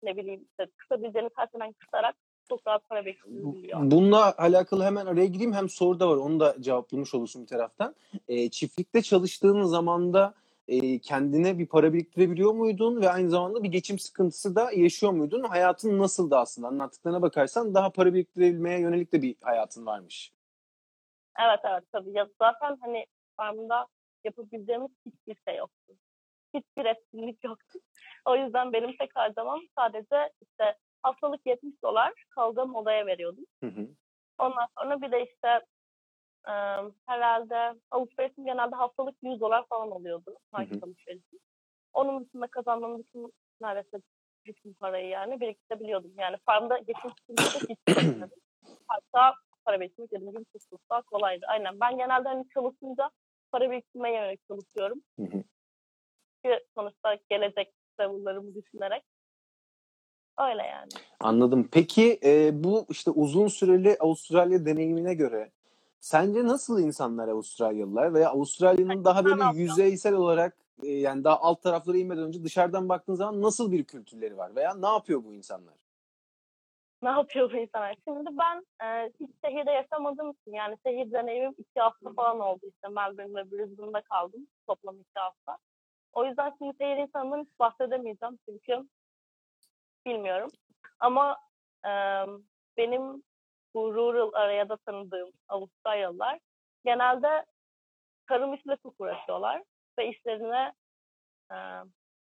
[0.03, 2.15] ne bileyim işte kısabileceğiniz her şeyden kısarak
[2.49, 3.79] çok rahat para bekleyebiliyor.
[3.91, 5.53] Bununla alakalı hemen araya gireyim.
[5.53, 6.17] Hem soru da var.
[6.17, 7.95] Onu da cevaplamış olursun bir taraftan.
[8.27, 10.33] E, çiftlikte çalıştığın zamanda
[10.67, 15.43] e, kendine bir para biriktirebiliyor muydun ve aynı zamanda bir geçim sıkıntısı da yaşıyor muydun?
[15.43, 16.67] Hayatın nasıldı aslında?
[16.67, 20.31] Anlattıklarına bakarsan daha para biriktirebilmeye yönelik de bir hayatın varmış.
[21.39, 22.11] Evet evet tabii.
[22.11, 23.05] Ya zaten hani
[23.37, 23.87] farmda
[24.23, 25.93] yapabileceğimiz hiçbir şey yoktu.
[26.53, 27.79] Hiçbir etkinlik yoktu.
[28.25, 33.45] O yüzden benim tek harcamam sadece işte haftalık 70 dolar kaldığım odaya veriyordum.
[33.63, 33.87] Hı hı.
[34.37, 35.47] Ondan sonra bir de işte
[36.47, 36.53] e,
[37.05, 40.37] herhalde alışverişim genelde haftalık 100 dolar falan oluyordu.
[40.51, 41.39] Market alışverişim.
[41.93, 43.97] Onun dışında kazandığım bütün neredeyse
[44.45, 46.13] bütün parayı yani biriktirebiliyordum.
[46.17, 47.79] Yani farmda geçim sıkıntısı hiç.
[48.87, 51.45] Hatta para biriktirmek dediğim gibi çok daha kolaydı.
[51.47, 51.79] Aynen.
[51.79, 53.09] Ben genelde hani çalışınca
[53.51, 55.01] para biriktirmeye yönelik çalışıyorum.
[55.19, 55.43] Hı hı.
[56.45, 59.03] Çünkü sonuçta gelecek travel'larımı düşünerek.
[60.39, 60.89] Öyle yani.
[61.19, 61.69] Anladım.
[61.71, 65.51] Peki e, bu işte uzun süreli Avustralya deneyimine göre
[65.99, 69.55] sence nasıl insanlar Avustralyalılar veya Avustralya'nın daha böyle Tamam.
[69.55, 74.37] yüzeysel olarak e, yani daha alt taraflara inmeden önce dışarıdan baktığın zaman nasıl bir kültürleri
[74.37, 75.73] var veya ne yapıyor bu insanlar?
[77.01, 77.95] Ne yapıyor bu insanlar?
[78.07, 82.87] Şimdi ben e, hiç şehirde yaşamadığım için yani şehir deneyimim iki hafta falan oldu işte
[82.87, 85.57] Melbourne ve Brisbane'da kaldım toplam iki hafta.
[86.13, 88.87] O yüzden şimdi şehir insanından hiç bahsedemeyeceğim çünkü
[90.05, 90.49] bilmiyorum.
[90.99, 91.37] Ama
[91.85, 91.91] e,
[92.77, 93.23] benim
[93.73, 96.39] bu rural araya da tanıdığım Avustralyalılar
[96.85, 97.45] genelde
[98.27, 99.63] tarım işiyle çok uğraşıyorlar
[99.99, 100.73] ve işlerine
[101.51, 101.55] e,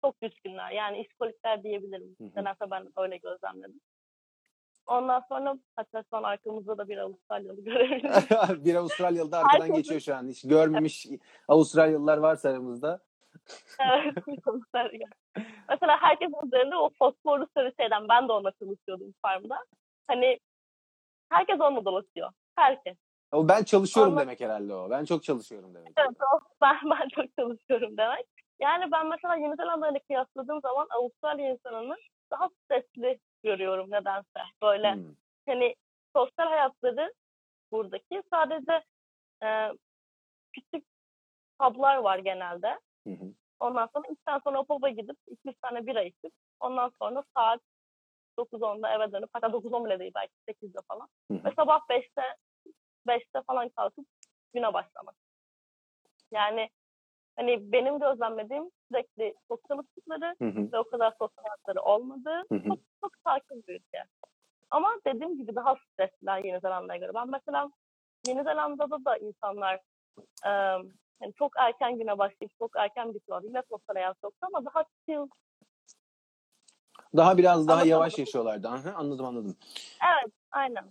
[0.05, 0.71] çok düşkünler.
[0.71, 2.17] Yani işkolikler diyebilirim.
[2.21, 3.81] Nedense ben öyle gözlemledim.
[4.87, 8.65] Ondan sonra hatta an arkamızda da bir Avustralyalı görebiliriz.
[8.65, 10.29] bir Avustralyalı da arkadan Herkesin- geçiyor şu an.
[10.29, 11.07] Hiç görmemiş
[11.49, 13.01] Avustralyalılar varsa aramızda.
[15.69, 19.59] Mesela herkesin üzerinde o fosforlu sarı şeyden ben de onunla çalışıyordum farmda.
[20.07, 20.39] Hani
[21.31, 22.31] herkes onunla dolaşıyor.
[22.57, 22.97] Herkes.
[23.33, 24.91] O ben çalışıyorum Ama- demek herhalde o.
[24.91, 25.93] Ben çok çalışıyorum demek.
[25.97, 28.27] Evet, o, ben, ben çok çalışıyorum demek.
[28.61, 31.97] Yani ben mesela Yeni Zelanda ile kıyasladığım zaman Avustralya insanını
[32.31, 34.41] daha stresli görüyorum nedense.
[34.63, 35.15] Böyle Hmm.
[35.47, 35.75] hani
[36.17, 37.13] sosyal hayatları
[37.73, 38.85] buradaki sadece
[39.43, 39.69] e,
[40.53, 40.87] küçük
[41.59, 42.79] publar var genelde.
[43.07, 43.35] Hı hı.
[43.61, 47.61] Ondan sonra iki tane sonra pub'a gidip iki üç tane bira içip ondan sonra saat
[48.39, 51.09] 9-10'da eve dönüp hatta 9-10 bile değil belki 8'de falan.
[51.31, 51.45] Hı hı.
[51.45, 52.23] Ve sabah 5'te
[53.07, 54.07] 5'te falan kalkıp
[54.55, 55.15] güne başlamak.
[56.31, 56.71] Yani
[57.37, 60.73] hani benim gözlemlediğim sürekli çok çalıştıkları Hı hı.
[60.73, 62.69] ve o kadar sosyal hayatları olmadığı Hı hı.
[62.69, 64.05] çok, çok sakin bir ülke.
[64.71, 67.15] Ama dediğim gibi daha stresliler Yeni Zelanda'ya göre.
[67.15, 67.71] Ben mesela
[68.27, 69.81] Yeni Zelanda'da da insanlar
[70.47, 70.51] e,
[71.21, 73.43] yani çok erken güne başlayıp çok erken bitiyor.
[73.43, 75.29] Yine sosyal hayat yoktu ama daha chill.
[77.17, 77.89] Daha biraz daha Anlatamadım.
[77.89, 78.69] yavaş yaşıyorlardı.
[78.69, 79.57] Aha, anladım anladım.
[80.07, 80.85] Evet, aynen.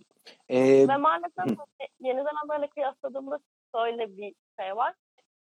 [0.50, 1.58] Ee, Ve maalesef
[2.00, 3.40] Yeni Zelanda ile kıyasladığımda
[3.76, 4.94] şöyle bir şey var.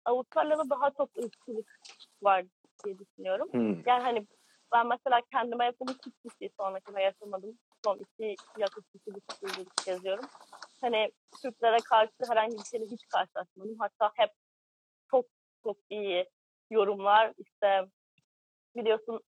[0.05, 1.79] Avustralya'da daha çok ırkçılık
[2.23, 2.45] var
[2.85, 3.49] diye düşünüyorum.
[3.53, 3.83] hmm.
[3.87, 4.27] Yani hani
[4.73, 7.59] ben mesela kendime yapılmış hiçbir şey sonrakine yaşamadım.
[7.85, 10.25] Son iki yaklaşık iki buçuk yıldır geziyorum.
[10.81, 13.77] Hani Türklere karşı herhangi bir şeyle hiç karşılaşmadım.
[13.79, 14.31] Hatta hep
[15.11, 15.27] çok
[15.63, 16.27] çok iyi
[16.71, 17.33] yorumlar.
[17.39, 17.87] İşte
[18.77, 19.21] biliyorsun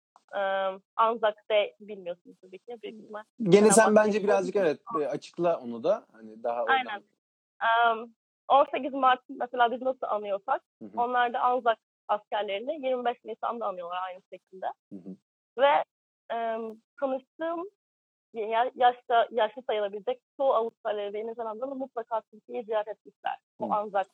[0.96, 2.78] Anzac Day bilmiyorsun tabii ki.
[2.84, 3.24] Büyük ihtimal.
[3.44, 6.06] Gene sen bence birazcık evet açıkla onu da.
[6.12, 6.66] Hani daha.
[6.66, 7.04] Aynen.
[8.02, 8.16] Im,
[8.48, 14.02] 18 Mart mesela biz nasıl anıyorsak Hı hı, onlar da Anzak askerlerini 25 Nisan'da anıyorlar
[14.08, 14.66] aynı şekilde.
[14.90, 15.16] hı hı.
[15.58, 15.84] Ve
[16.36, 17.70] ım, tanıştığım
[18.34, 23.38] ya- yaşta yaşlı sayılabilecek çoğu Avustralyalı ve Yeni Zelandalı mutlaka Türkiye'yi ziyaret etmişler.
[23.60, 23.74] O Hı.
[23.74, 24.08] Anzak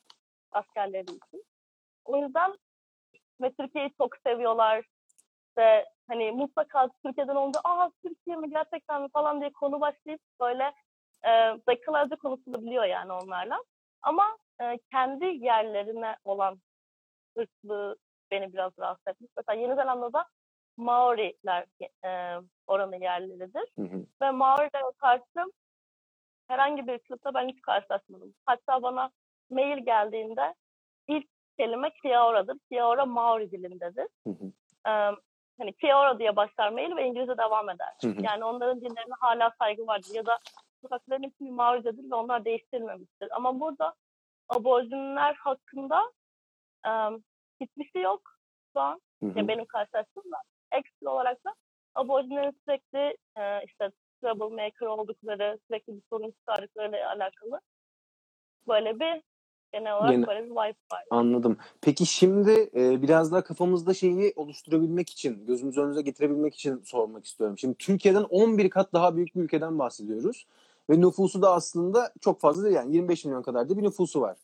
[0.52, 1.44] askerleri için.
[2.04, 2.56] O yüzden
[3.42, 4.84] ve Türkiye'yi çok seviyorlar.
[5.48, 10.72] İşte hani mutlaka Türkiye'den olunca aa Türkiye mi gerçekten mi falan diye konu başlayıp böyle
[11.24, 11.30] e,
[11.66, 13.62] dakikalarca konuşulabiliyor yani onlarla.
[14.02, 16.60] Ama e, kendi yerlerine olan
[17.38, 17.96] ırklığı
[18.30, 19.30] beni biraz rahatsız etmiş.
[19.36, 20.24] Mesela Yeni Zelanda'da
[20.76, 21.66] Maoriler
[22.04, 23.64] e, oranın yerleridir.
[23.78, 24.06] Hı hı.
[24.22, 25.52] Ve Maorilere karşı
[26.48, 28.34] herhangi bir ırkçılıkla ben hiç karşılaşmadım.
[28.46, 29.10] Hatta bana
[29.50, 30.54] mail geldiğinde
[31.08, 32.58] ilk kelime Kiaora'dır.
[32.70, 34.08] Kiaora Maori dilindedir.
[34.26, 34.52] Hı hı.
[34.86, 35.16] Ee,
[35.58, 37.94] hani Kiaora diye başlar mail ve İngilizce devam eder.
[38.02, 38.22] Hı hı.
[38.22, 40.10] Yani onların dillerine hala saygı vardır.
[40.14, 40.38] Ya da
[40.82, 43.28] sokakların ismi Maorice'dir ve onlar değiştirilmemiştir.
[43.30, 43.94] Ama burada
[44.48, 46.12] aborjinler hakkında
[46.86, 46.90] e,
[47.60, 48.22] hiçbir şey yok
[48.72, 49.00] şu an.
[49.22, 49.38] Hı hı.
[49.38, 50.36] Ya benim karşılaştığım da
[50.72, 51.54] ekstra olarak da
[51.94, 53.90] aborjinlerin sürekli e, işte
[54.22, 57.60] troublemaker oldukları, sürekli bir sorun çıkardıklarıyla alakalı
[58.68, 59.22] böyle bir
[59.72, 61.04] genel olarak Gene- böyle bir vibe var.
[61.10, 61.56] Anladım.
[61.80, 67.58] Peki şimdi e, biraz daha kafamızda şeyi oluşturabilmek için, gözümüz önünüze getirebilmek için sormak istiyorum.
[67.58, 70.46] Şimdi Türkiye'den 11 kat daha büyük bir ülkeden bahsediyoruz.
[70.90, 74.36] Ve nüfusu da aslında çok fazla değil yani 25 milyon kadar da bir nüfusu var.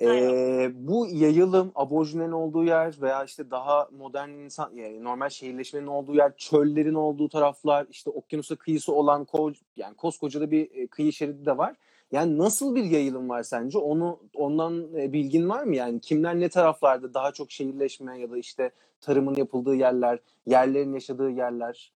[0.00, 6.14] E, bu yayılım, aborjinlerin olduğu yer veya işte daha modern insan, yani normal şehirleşmenin olduğu
[6.14, 11.46] yer, çöllerin olduğu taraflar, işte okyanusa kıyısı olan ko yani koskoca da bir kıyı şeridi
[11.46, 11.76] de var.
[12.12, 13.78] Yani nasıl bir yayılım var sence?
[13.78, 15.76] Onu ondan e, bilgin var mı?
[15.76, 18.70] Yani kimler ne taraflarda daha çok şehirleşme ya da işte
[19.00, 21.92] tarımın yapıldığı yerler, yerlerin yaşadığı yerler?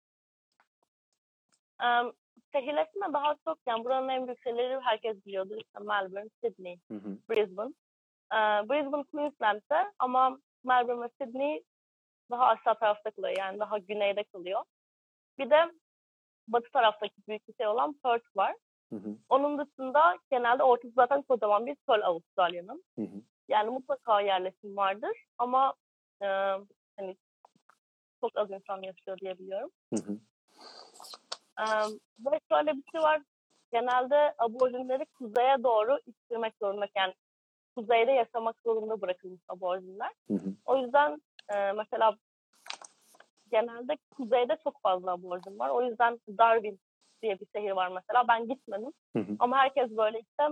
[1.83, 2.13] Um,
[2.51, 5.57] şehirleşme daha çok yani buranın en büyük şehirleri herkes biliyordur.
[5.57, 7.17] İşte Melbourne, Sydney, Hı hı.
[7.29, 7.73] Brisbane.
[8.33, 11.63] Ee, Brisbane Queensland'de ama Melbourne ve Sydney
[12.31, 13.35] daha aşağı tarafta kalıyor.
[13.37, 14.63] Yani daha güneyde kalıyor.
[15.39, 15.71] Bir de
[16.47, 18.55] batı taraftaki büyük bir şey olan Perth var.
[18.93, 19.15] Hı hı.
[19.29, 22.83] Onun dışında genelde ortası zaten kocaman bir çöl Avustralya'nın.
[22.95, 23.21] Hı hı.
[23.47, 25.73] Yani mutlaka yerleşim vardır ama
[26.21, 26.27] e,
[26.97, 27.17] hani
[28.21, 29.69] çok az insan yaşıyor diyebiliyorum.
[29.93, 30.19] Hı hı.
[31.59, 31.63] Ee,
[32.19, 33.21] ve şöyle bir şey var.
[33.71, 36.87] Genelde aborjinleri kuzeye doğru ittirmek zorunda.
[36.95, 37.13] Yani
[37.75, 40.11] kuzeyde yaşamak zorunda bırakılmış aborjinler.
[40.27, 40.53] Hı hı.
[40.65, 41.21] O yüzden
[41.53, 42.17] e, mesela
[43.51, 45.69] genelde kuzeyde çok fazla aborjin var.
[45.69, 46.79] O yüzden Darwin
[47.23, 48.27] diye bir şehir var mesela.
[48.27, 48.91] Ben gitmedim.
[49.15, 49.35] Hı hı.
[49.39, 50.43] Ama herkes böyle işte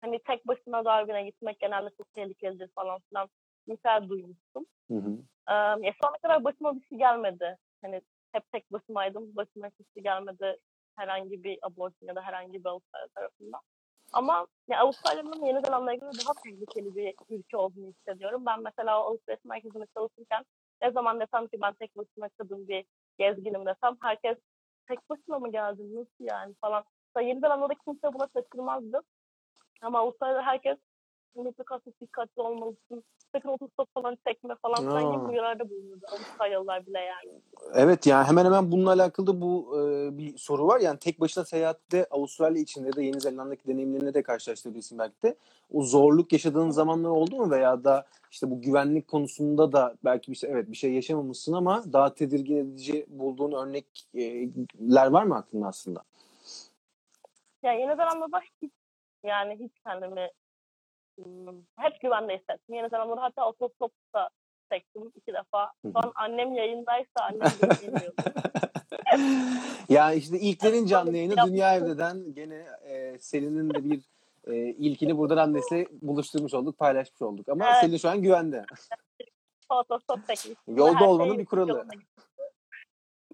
[0.00, 3.28] hani tek başına Darwin'e gitmek genelde çok tehlikelidir falan filan.
[3.66, 4.66] Misal duymuştum.
[4.90, 5.18] Hı hı.
[5.48, 5.54] Ee,
[5.86, 7.56] ya şu ana kadar başıma bir şey gelmedi.
[7.82, 9.36] Hani hep tek başımaydım.
[9.36, 10.56] Başıma hiçbir şey gelmedi.
[10.96, 13.60] Herhangi bir abortion ya da herhangi bir Avustralya tarafından.
[14.12, 18.46] Ama ya Avustralya'nın Yeni Zelanda'ya göre daha tehlikeli bir ülke olduğunu hissediyorum.
[18.46, 20.44] Ben mesela alışveriş merkezinde çalışırken
[20.82, 22.84] ne zaman desem ki ben tek başıma kadın bir
[23.18, 24.38] gezginim desem herkes
[24.88, 26.84] tek başına mı geldin nasıl yani falan.
[27.08, 29.02] Mesela Yeni Zelanda'da kimse buna şaşırmazdı.
[29.82, 30.78] Ama Avustralya'da herkes
[31.34, 33.04] mutlaka çok dikkatli olmalısın.
[33.32, 36.06] Sakın otostop falan çekme falan filan gibi uyarılarda bulunuyordu.
[36.12, 37.40] Avustralyalılar bile yani.
[37.74, 40.80] Evet yani hemen hemen bununla alakalı da bu e, bir soru var.
[40.80, 45.34] Yani tek başına seyahatte Avustralya içinde de Yeni Zelanda'daki deneyimlerine de karşılaştırabilirsin belki de.
[45.72, 50.36] O zorluk yaşadığın zamanlar oldu mu veya da işte bu güvenlik konusunda da belki bir
[50.36, 56.02] şey evet bir şey yaşamamışsın ama daha tedirgin edici bulduğun örnekler var mı aklında aslında?
[57.62, 58.72] Ya Yeni Zelanda'da hiç
[59.24, 60.30] yani hiç kendimi
[61.76, 62.74] hep güvende hissettim.
[62.74, 64.30] Yeni Zelanda'da hatta otostopta
[64.72, 65.72] çektim iki defa.
[65.94, 68.12] An annem yayındaysa annem beni bilmiyor.
[69.88, 71.52] ya işte ilklerin canlı yayını yaptım.
[71.52, 74.02] Dünya Evde'den gene e, Selin'in de bir
[74.46, 77.48] e, ilkini buradan annesi buluşturmuş olduk, paylaşmış olduk.
[77.48, 77.76] Ama Evet.
[77.80, 78.64] Selin şu an güvende.
[79.68, 80.76] Otostop çekmiştim.
[80.76, 81.86] Yolda Her şey olmanın bir kuralı.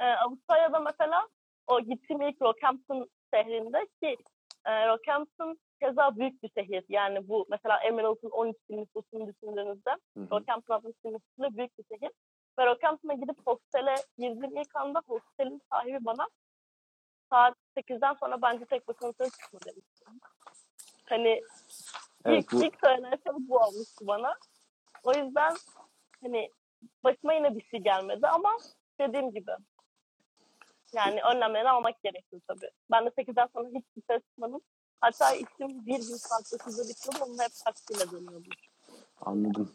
[0.00, 1.28] Ee, Avustralya'da mesela
[1.66, 4.16] o gittiğim ilk Rockhampton şehrinde ki
[4.66, 6.84] e, Rockhampton keza büyük bir şehir.
[6.88, 9.90] Yani bu mesela Emerald'ın 13 bin nüfusunu düşündüğünüzde.
[10.30, 12.12] Rockhampton 60 bin nüfusuyla büyük bir şehir.
[12.58, 16.28] Ve Rockhampton'a gidip hostele girdiğim ilk anda hostelin sahibi bana
[17.30, 20.04] saat 8'den sonra bence tek başına dışarı çıkma demişti.
[21.08, 21.42] Hani
[22.24, 24.34] Evet, ilk, bu- ilk söylenen şey bu olmuştu bana.
[25.04, 25.54] O yüzden
[26.22, 26.50] hani
[27.04, 28.50] başıma yine bir şey gelmedi ama
[29.00, 29.50] dediğim gibi
[30.94, 32.70] yani önlemleri almak gerekiyor tabii.
[32.90, 34.60] Ben de 8'den sonra hiç dışarı çıkmadım.
[35.00, 37.24] Hatta işim bir gün size bitiyordu.
[37.26, 38.52] Onun hep taksiyle dönüyordum.
[39.20, 39.70] Anladım.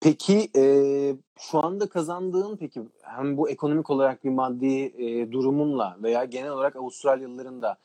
[0.00, 0.62] Peki e,
[1.38, 6.76] şu anda kazandığın peki hem bu ekonomik olarak bir maddi e, durumunla veya genel olarak
[6.76, 7.78] Avustralyalıların da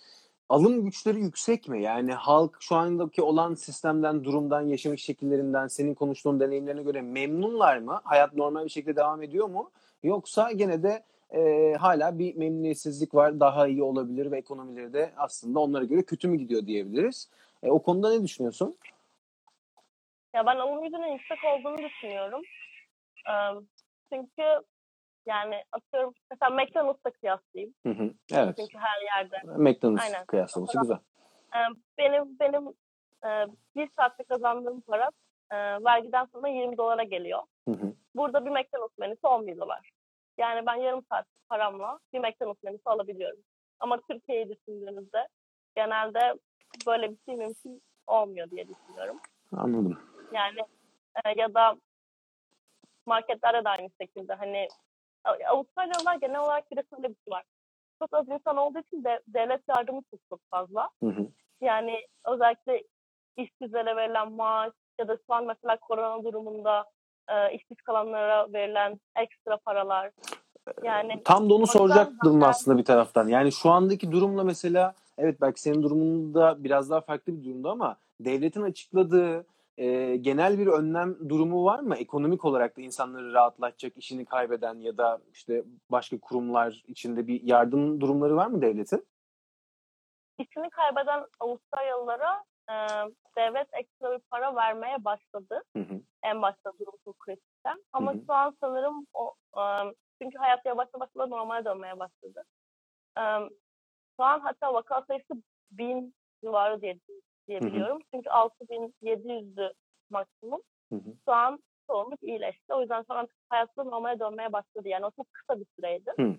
[0.49, 1.83] alım güçleri yüksek mi?
[1.83, 8.01] Yani halk şu andaki olan sistemden, durumdan, yaşam şekillerinden, senin konuştuğun deneyimlerine göre memnunlar mı?
[8.03, 9.71] Hayat normal bir şekilde devam ediyor mu?
[10.03, 15.59] Yoksa gene de e, hala bir memnuniyetsizlik var, daha iyi olabilir ve ekonomileri de aslında
[15.59, 17.29] onlara göre kötü mü gidiyor diyebiliriz.
[17.63, 18.75] E, o konuda ne düşünüyorsun?
[20.33, 22.41] Ya ben alım gücünün yüksek olduğunu düşünüyorum.
[23.29, 23.33] Ee,
[24.09, 24.43] çünkü
[25.25, 27.73] yani atıyorum mesela McDonald's'a kıyaslayayım.
[27.85, 28.13] Hı hı.
[28.33, 28.55] Evet.
[28.57, 30.97] Çünkü her yerde McDonald's kıyaslaması güzel.
[31.55, 31.59] Ee,
[31.97, 32.67] benim benim
[33.25, 33.29] e,
[33.75, 35.09] bir saatte kazandığım para
[35.51, 37.41] e, vergiden sonra 20 dolara geliyor.
[37.67, 37.93] Hı hı.
[38.15, 39.91] Burada bir McDonald's menüsü 11 dolar.
[40.37, 43.39] Yani ben yarım saat paramla bir McDonald's menüsü alabiliyorum.
[43.79, 45.27] Ama Türkiye'yi düşündüğünüzde
[45.75, 46.39] genelde
[46.87, 49.19] böyle bir şey mümkün olmuyor diye düşünüyorum.
[49.51, 49.99] Anladım.
[50.33, 50.59] Yani
[51.25, 51.75] e, ya da
[53.05, 54.67] marketlerde de aynı şekilde hani
[55.23, 57.43] Avustralyalılar genel olarak bir de şöyle bir şey var.
[57.99, 60.89] Çok az insan olduğu için de devlet yardımı çok çok fazla.
[61.03, 61.27] Hı hı.
[61.61, 62.83] Yani özellikle
[63.37, 66.85] işsizlere verilen maaş ya da şu an mesela korona durumunda
[67.29, 70.11] e, işsiz kalanlara verilen ekstra paralar.
[70.83, 73.27] Yani Tam da onu soracaktım zaten- aslında bir taraftan.
[73.27, 77.97] Yani şu andaki durumla mesela evet belki senin durumunda biraz daha farklı bir durumda ama
[78.19, 79.45] devletin açıkladığı
[79.77, 81.95] e, genel bir önlem durumu var mı?
[81.95, 88.01] Ekonomik olarak da insanları rahatlatacak işini kaybeden ya da işte başka kurumlar içinde bir yardım
[88.01, 89.05] durumları var mı devletin?
[90.39, 92.75] işini kaybeden Avustralyalılara e,
[93.37, 95.63] devlet ekstra bir para vermeye başladı.
[95.75, 96.01] Hı hı.
[96.23, 97.83] En başta durum çok kritikken.
[97.93, 98.25] Ama Hı hı.
[98.25, 99.63] şu an sanırım o e,
[100.21, 102.43] çünkü hayat yavaş yavaş da normale dönmeye başladı.
[103.17, 103.23] E,
[104.17, 105.33] şu an hatta vaka sayısı
[105.71, 106.99] bin civarı diye,
[107.47, 107.99] diye Hı hı.
[108.13, 109.73] Çünkü 6700'dü
[110.09, 110.61] maksimum.
[110.89, 111.13] Hı hı.
[111.25, 112.73] Şu an çoğunluk iyileşti.
[112.73, 114.87] O yüzden sonra hayatı normale dönmeye başladı.
[114.87, 116.11] Yani o çok kısa bir süreydi.
[116.19, 116.35] Hı.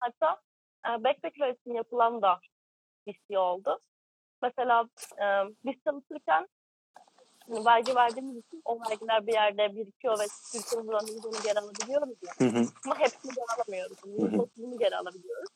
[0.00, 0.40] Hatta
[0.86, 2.40] e, backpackler için yapılan da
[3.06, 3.80] bir şey oldu.
[4.42, 4.88] Mesela
[5.22, 5.24] e,
[5.64, 6.48] biz çalışırken
[7.48, 12.18] hani vergi verdiğimiz için o vergiler bir yerde birikiyor ve Türkiye'nin buranın onu geri alabiliyoruz
[12.22, 12.32] ya.
[12.38, 12.64] Hı hı.
[12.84, 13.98] Ama hepsini geri alamıyoruz.
[13.98, 15.50] %30'unu geri alabiliyoruz.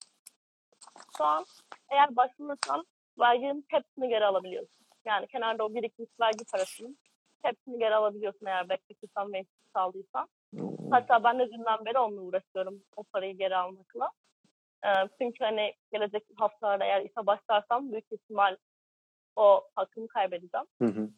[1.17, 1.45] Şu an
[1.91, 2.85] eğer başvurursan
[3.19, 4.87] verginin hepsini geri alabiliyorsun.
[5.05, 6.99] Yani kenarda o birikmiş vergi parasının
[7.43, 10.29] hepsini geri alabiliyorsun eğer bekletirsen ve kaldıysan.
[10.91, 14.11] Hatta ben de dünden beri onunla uğraşıyorum o parayı geri almakla.
[14.85, 18.57] Ee, çünkü hani gelecek haftalarda eğer işe başlarsam büyük ihtimal
[19.37, 20.67] o hakkımı kaybedeceğim.
[20.79, 21.09] Hı hı.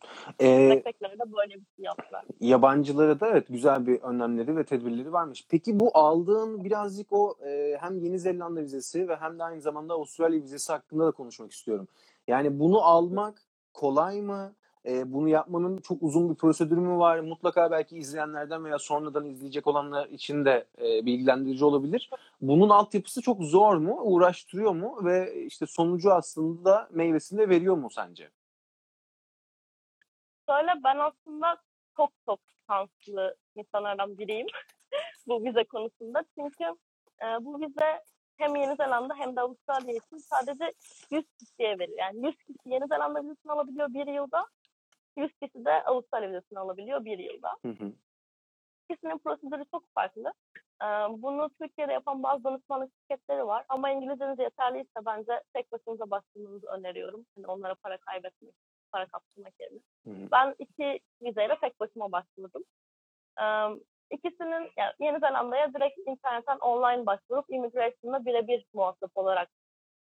[0.40, 2.24] Ee, de böyle bir şey yaptılar.
[2.40, 5.46] yabancılara da evet güzel bir önlemleri ve tedbirleri varmış.
[5.50, 9.94] Peki bu aldığın birazcık o e, hem Yeni Zelanda vizesi ve hem de aynı zamanda
[9.94, 11.88] Avustralya vizesi hakkında da konuşmak istiyorum.
[12.29, 14.55] Yani bunu almak kolay mı?
[14.87, 17.18] E, bunu yapmanın çok uzun bir prosedürü mü var?
[17.18, 22.11] Mutlaka belki izleyenlerden veya sonradan izleyecek olanlar için de e, bilgilendirici olabilir.
[22.40, 24.01] Bunun altyapısı çok zor mu?
[24.03, 25.05] Uğraştırıyor mu?
[25.05, 28.31] Ve işte sonucu aslında meyvesini de veriyor mu sence?
[30.51, 31.57] Şöyle ben aslında
[31.97, 34.47] çok çok şanslı insanlardan biriyim
[35.27, 36.25] bu vize konusunda.
[36.38, 36.64] Çünkü
[37.23, 38.03] e, bu vize
[38.37, 40.73] hem Yeni Zelanda hem de Avustralya için sadece
[41.11, 41.99] 100 kişiye veriyor.
[41.99, 44.47] Yani 100 kişi Yeni Zelanda vizesini alabiliyor bir yılda.
[45.16, 47.57] 100 kişi de Avustralya vizesini alabiliyor bir yılda.
[47.62, 47.92] Hı hı.
[48.90, 50.33] İkisinin prosedürü çok farklı.
[50.83, 50.87] Ee,
[51.22, 53.64] Bunu Türkiye'de yapan bazı danışmanlık şirketleri var.
[53.68, 57.27] Ama İngilizceniz yeterliyse bence tek başınıza başlamanızı öneriyorum.
[57.37, 58.55] Yani onlara para kaybetmek,
[58.92, 59.81] para kaptırmak yerine.
[60.05, 60.31] Hı hı.
[60.33, 62.64] Ben iki vizeyle tek başıma başvurdum.
[63.40, 63.44] Ee,
[64.11, 69.48] İkisinin, yani Yeni Zelanda'ya direkt internetten online başvurup immigration'la birebir muhatap olarak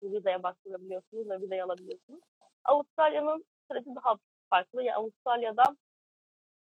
[0.03, 2.19] vizeye başvurabiliyorsunuz ve vizeyi alabiliyorsunuz.
[2.63, 4.15] Avustralya'nın süreci daha
[4.51, 4.83] farklı.
[4.83, 5.63] Ya Avustralya'da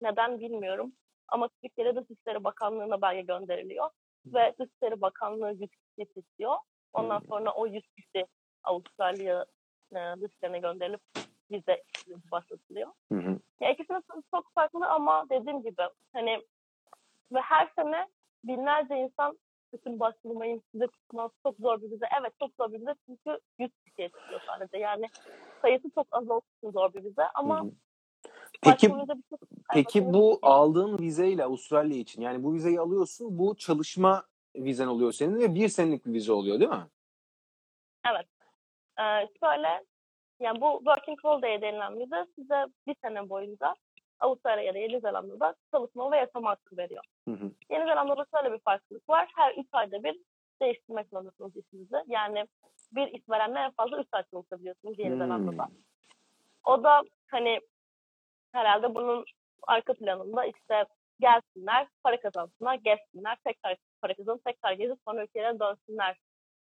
[0.01, 0.93] neden bilmiyorum.
[1.27, 3.89] Ama Türkiye'de Dışişleri Bakanlığı'na belge gönderiliyor.
[4.25, 6.55] Ve Dışişleri Bakanlığı 100 kişi seçiyor.
[6.93, 8.25] Ondan sonra o 100 kişi
[8.63, 9.45] Avustralya
[9.91, 11.01] e, dışlarına gönderilip
[11.51, 11.83] vize
[12.31, 12.89] başlatılıyor.
[13.11, 13.39] Hı hı.
[13.59, 15.81] Ya ikisinin çok farklı ama dediğim gibi
[16.13, 16.41] hani
[17.31, 18.07] ve her sene
[18.43, 19.37] binlerce insan
[19.73, 21.31] bütün başvurmayı size tutmaz.
[21.43, 22.05] Çok zor bir vize.
[22.19, 23.82] Evet çok zor bir vize çünkü 100 kişiye çıkıyor
[24.63, 24.77] sadece.
[24.77, 25.09] Yani
[25.61, 27.65] sayısı çok az için zor bir vize ama.
[28.61, 28.95] Peki şey
[29.73, 34.23] Peki bu aldığın vizeyle Avustralya için yani bu vizeyi alıyorsun bu çalışma
[34.55, 36.87] vizen oluyor senin ve bir senelik bir vize oluyor değil mi?
[38.11, 38.27] Evet.
[38.99, 39.83] Ee, şöyle
[40.39, 43.75] yani bu Working Holiday denilen vize size bir sene boyunca
[44.19, 47.03] Avustralya ya da Yeni Zelanda'da çalışma ve yaşama hakkı veriyor.
[47.27, 47.51] Hı hı.
[47.69, 49.29] Yeni Zelanda'da şöyle bir farklılık var.
[49.35, 50.19] Her 3 ayda bir
[50.61, 51.95] değiştirmek zorundasınız işinizi.
[52.07, 52.47] Yani
[52.95, 55.17] bir işverenle en fazla 3 ay çalışabiliyorsunuz Yeni Hmm.
[55.19, 55.67] Zelanda'da.
[56.63, 57.59] O da hani
[58.51, 59.25] herhalde bunun
[59.67, 60.85] arka planında işte
[61.19, 66.17] gelsinler, para kazansınlar, gezsinler, tekrar para kazanıp tekrar gezip sonra ülkelerine dönsünler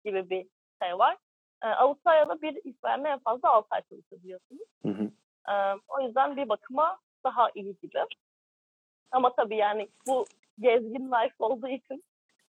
[0.05, 0.47] gibi bir
[0.83, 1.17] şey var.
[1.63, 4.69] Ee, Avustralya'da bir işverenle en fazla 6 ay çalışabiliyorsunuz.
[4.83, 5.11] Hı hı.
[5.51, 7.99] Ee, o yüzden bir bakıma daha iyi gibi.
[9.11, 10.25] Ama tabii yani bu
[10.61, 12.05] gezgin life olduğu için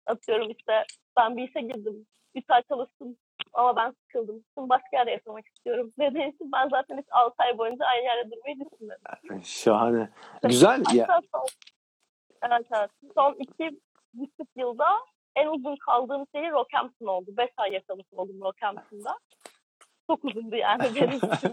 [0.05, 0.83] atıyorum işte
[1.17, 2.05] ben bir işe girdim.
[2.35, 3.17] 3 ay çalıştım
[3.57, 4.43] ama ben sıkıldım.
[4.57, 5.93] Başka yerde yaşamak istiyorum.
[5.99, 9.43] İçin ben zaten hiç 6 ay boyunca aynı yerde durmayı düşünmedim.
[9.43, 10.09] Şahane.
[10.43, 11.07] Güzel ya.
[11.31, 11.45] Son,
[12.43, 12.89] evet, evet.
[13.15, 13.79] son iki
[14.13, 14.85] buçuk yılda
[15.35, 17.31] en uzun kaldığım şehir Rockhampton oldu.
[17.37, 19.17] 5 ay yaşamış oldum Rockhampton'da.
[20.07, 21.51] Çok uzundu yani benim için.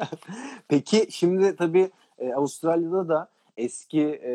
[0.69, 4.33] Peki şimdi tabii e, Avustralya'da da eski e,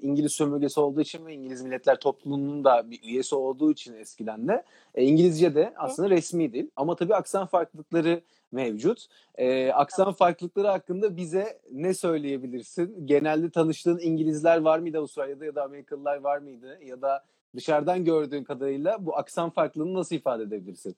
[0.00, 4.64] İngiliz sömürgesi olduğu için ve İngiliz Milletler Topluluğu'nun da bir üyesi olduğu için eskiden de
[4.94, 6.70] e, İngilizce de aslında resmi dil.
[6.76, 9.06] Ama tabii aksan farklılıkları mevcut.
[9.34, 13.06] E, aksan farklılıkları hakkında bize ne söyleyebilirsin?
[13.06, 16.78] Genelde tanıştığın İngilizler var mıydı Avustralya'da ya da Amerikalılar var mıydı?
[16.84, 17.24] Ya da
[17.56, 20.96] dışarıdan gördüğün kadarıyla bu aksan farklılığını nasıl ifade edebilirsin?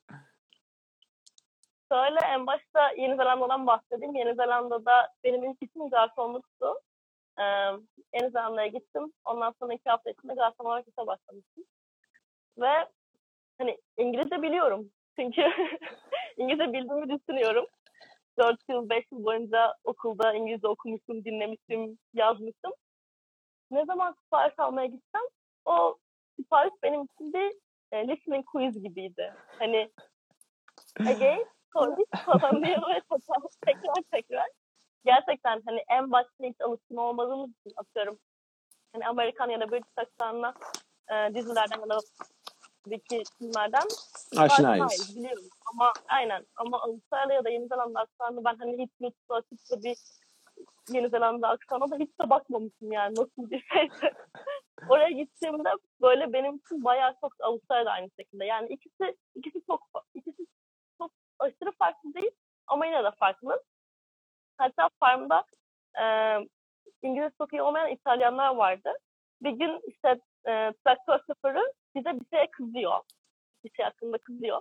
[1.92, 4.14] Şöyle en başta Yeni Zelanda'dan bahsedeyim.
[4.14, 4.92] Yeni Zelanda'da
[5.24, 6.66] benim ilk işim garsonluktu.
[7.38, 7.44] Ee,
[8.14, 9.12] Yeni Zelanda'ya gittim.
[9.24, 11.64] Ondan sonra iki hafta içinde garson olarak işe başlamıştım.
[12.59, 12.88] Ve
[13.59, 14.90] hani İngilizce biliyorum.
[15.18, 15.42] Çünkü
[16.36, 17.66] İngilizce bildiğimi düşünüyorum.
[18.39, 22.72] 4 yıl, 5 yıl boyunca okulda İngilizce okumuştum, dinlemiştim, yazmıştım.
[23.70, 25.22] Ne zaman sipariş almaya gitsem
[25.64, 25.97] o
[26.36, 27.53] sipariş benim için bir
[27.93, 29.34] e, listening quiz gibiydi.
[29.59, 29.91] Hani
[31.01, 33.01] again, sonra falan diye böyle
[33.66, 34.49] tekrar tekrar.
[35.05, 38.18] Gerçekten hani en başta hiç alışkın olmadığımız için atıyorum
[38.92, 40.55] hani Amerikan ya da British aksanına
[41.09, 41.99] e, dizilerden ya da
[42.90, 43.86] Netflix'teki filmlerden
[44.36, 45.16] Aşinayız.
[45.16, 45.44] biliyorum.
[45.72, 49.82] Ama aynen ama Avustralya ya da Yeni Zelanda aksanı ben hani hiç YouTube'da açıp da
[49.82, 49.96] bir
[50.92, 54.12] Yeni Zelanda aksanına da hiç de bakmamışım yani nasıl bir şeyse.
[54.88, 55.68] Oraya gittiğimde
[56.01, 58.44] böyle benim için bayağı çok Avustralya aynı şekilde.
[58.44, 59.82] Yani ikisi ikisi çok
[60.14, 60.46] ikisi
[60.99, 62.30] çok aşırı farklı değil
[62.66, 63.62] ama yine de farklı.
[64.59, 65.44] Hatta farmda
[66.00, 66.04] e,
[67.02, 68.92] İngiliz çok iyi olmayan İtalyanlar vardı.
[69.42, 70.09] Bir gün işte
[70.48, 71.62] e, traktör şoförü
[71.94, 73.00] bize bir şeye kızıyor.
[73.64, 74.61] Bir şey hakkında kızıyor.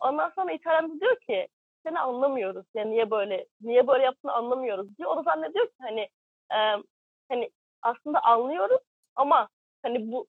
[0.00, 1.48] Ondan sonra İtalyan diyor ki
[1.86, 2.66] seni anlamıyoruz.
[2.74, 5.10] Yani niye böyle niye böyle yaptığını anlamıyoruz diyor.
[5.10, 6.00] O da zannediyor ki hani
[6.52, 6.58] e,
[7.28, 7.50] hani
[7.82, 8.80] aslında anlıyoruz
[9.16, 9.48] ama
[9.82, 10.26] hani bu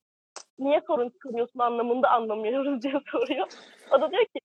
[0.60, 3.48] niye sorun çıkarıyorsun anlamında anlamıyoruz diye soruyor.
[3.92, 4.40] O da diyor ki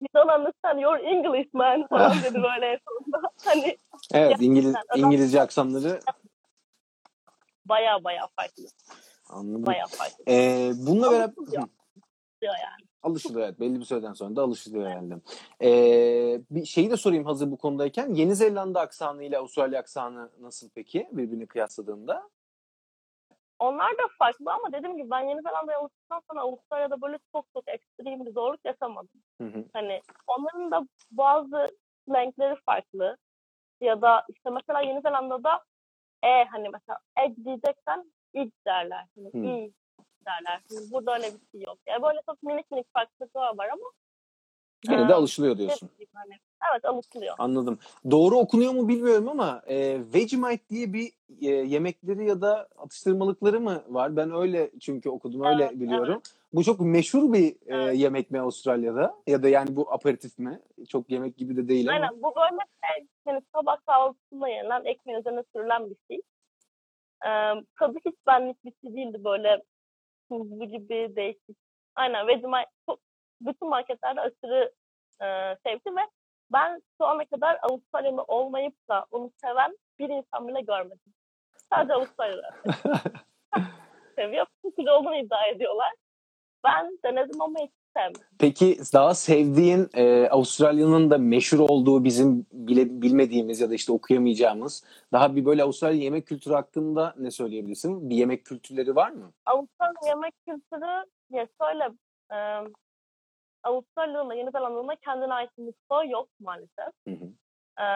[0.00, 3.30] you don't understand your English man falan dedi böyle sonunda.
[3.44, 3.78] Hani
[4.12, 4.74] Evet İngiliz.
[4.96, 6.00] İngilizce aksanları
[7.66, 8.64] baya baya farklı.
[9.28, 9.66] anladım.
[9.66, 11.68] Baya farklı Ee, bununla Ama beraber yani.
[13.02, 13.60] alışılıyor evet.
[13.60, 15.14] Belli bir süreden sonra da alışılıyor herhalde.
[15.62, 18.14] Ee, bir şeyi de sorayım hazır bu konudayken.
[18.14, 22.30] Yeni Zelanda aksanı ile Avustralya aksanı nasıl peki birbirini kıyasladığında?
[23.58, 27.68] Onlar da farklı ama dediğim gibi ben Yeni Zelanda'ya alıştıktan sonra Avustralya'da böyle çok çok
[27.68, 29.20] ekstrem bir zorluk yaşamadım.
[29.40, 29.64] Hı hı.
[29.72, 31.68] Hani onların da bazı
[32.08, 33.16] renkleri farklı.
[33.84, 35.64] Ya da işte mesela Yeni Zelanda'da
[36.22, 39.06] e hani mesela egg diyeceksen ig derler.
[39.16, 39.44] Hani Hmm.
[39.44, 39.72] i
[40.26, 40.60] derler.
[40.70, 41.78] Hani burada öyle bir şey yok.
[41.86, 43.90] Yani böyle çok minik minik farklılıklar var ama
[44.84, 45.90] Yine de alışılıyor diyorsun.
[46.14, 46.38] hani,
[46.72, 47.34] evet alışılıyor.
[47.38, 47.78] Anladım.
[48.10, 53.82] Doğru okunuyor mu bilmiyorum ama e, Vegemite diye bir e, yemekleri ya da atıştırmalıkları mı
[53.88, 54.16] var?
[54.16, 56.22] Ben öyle çünkü okudum, öyle Evet, biliyorum.
[56.54, 59.14] Bu çok meşhur bir e, yemek mi Avustralya'da?
[59.26, 60.60] Ya da yani bu aperatif mi?
[60.88, 61.96] Çok yemek gibi de değil ama.
[61.96, 66.22] Aynen bu böyle şey, hani sabah kahvaltısında yenilen ekmeğin üzerine sürülen bir şey.
[67.26, 69.62] Ee, tadı hiç benlik bir şey değildi böyle
[70.28, 71.56] tuzlu gibi değişik.
[71.94, 73.00] Aynen Vegemite çok,
[73.40, 74.72] bütün marketlerde aşırı
[75.22, 75.26] e,
[75.66, 76.02] sevdi ve
[76.52, 81.14] ben şu ana kadar Avustralyalı olmayıp da onu seven bir insan bile görmedim.
[81.72, 82.54] Sadece Avustralyalılar
[84.16, 84.46] seviyor.
[84.76, 86.03] Güzel olduğunu iddia ediyorlar.
[86.64, 88.22] Ben denedim ama hiç sevmedim.
[88.38, 94.84] Peki daha sevdiğin e, Avustralya'nın da meşhur olduğu bizim bile, bilmediğimiz ya da işte okuyamayacağımız
[95.12, 98.10] daha bir böyle Avustralya yemek kültürü hakkında ne söyleyebilirsin?
[98.10, 99.32] Bir yemek kültürleri var mı?
[99.46, 101.84] Avustralya yemek kültürü ya şöyle
[102.32, 102.36] e,
[103.62, 106.92] Avustralya'da Yeni Zelanda'da kendine ait mutfağı yok maalesef.
[107.08, 107.24] Hı hı.
[107.82, 107.86] E,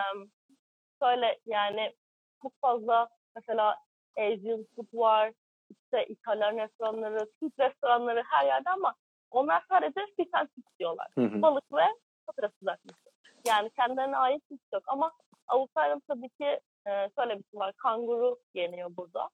[1.02, 1.94] şöyle yani
[2.42, 3.76] çok fazla mesela
[4.18, 5.32] Asian food var,
[5.70, 8.94] işte İtalyan restoranları, Türk restoranları her yerde ama
[9.30, 11.06] onlar sadece fish and chips diyorlar.
[11.14, 11.42] Hı hı.
[11.42, 11.84] Balık ve
[12.26, 13.10] patates kızartması.
[13.46, 15.12] Yani kendilerine ait hiç yok ama
[15.46, 17.72] Avustralya'da tabii ki e, şöyle bir şey var.
[17.76, 19.30] Kanguru yeniyor burada.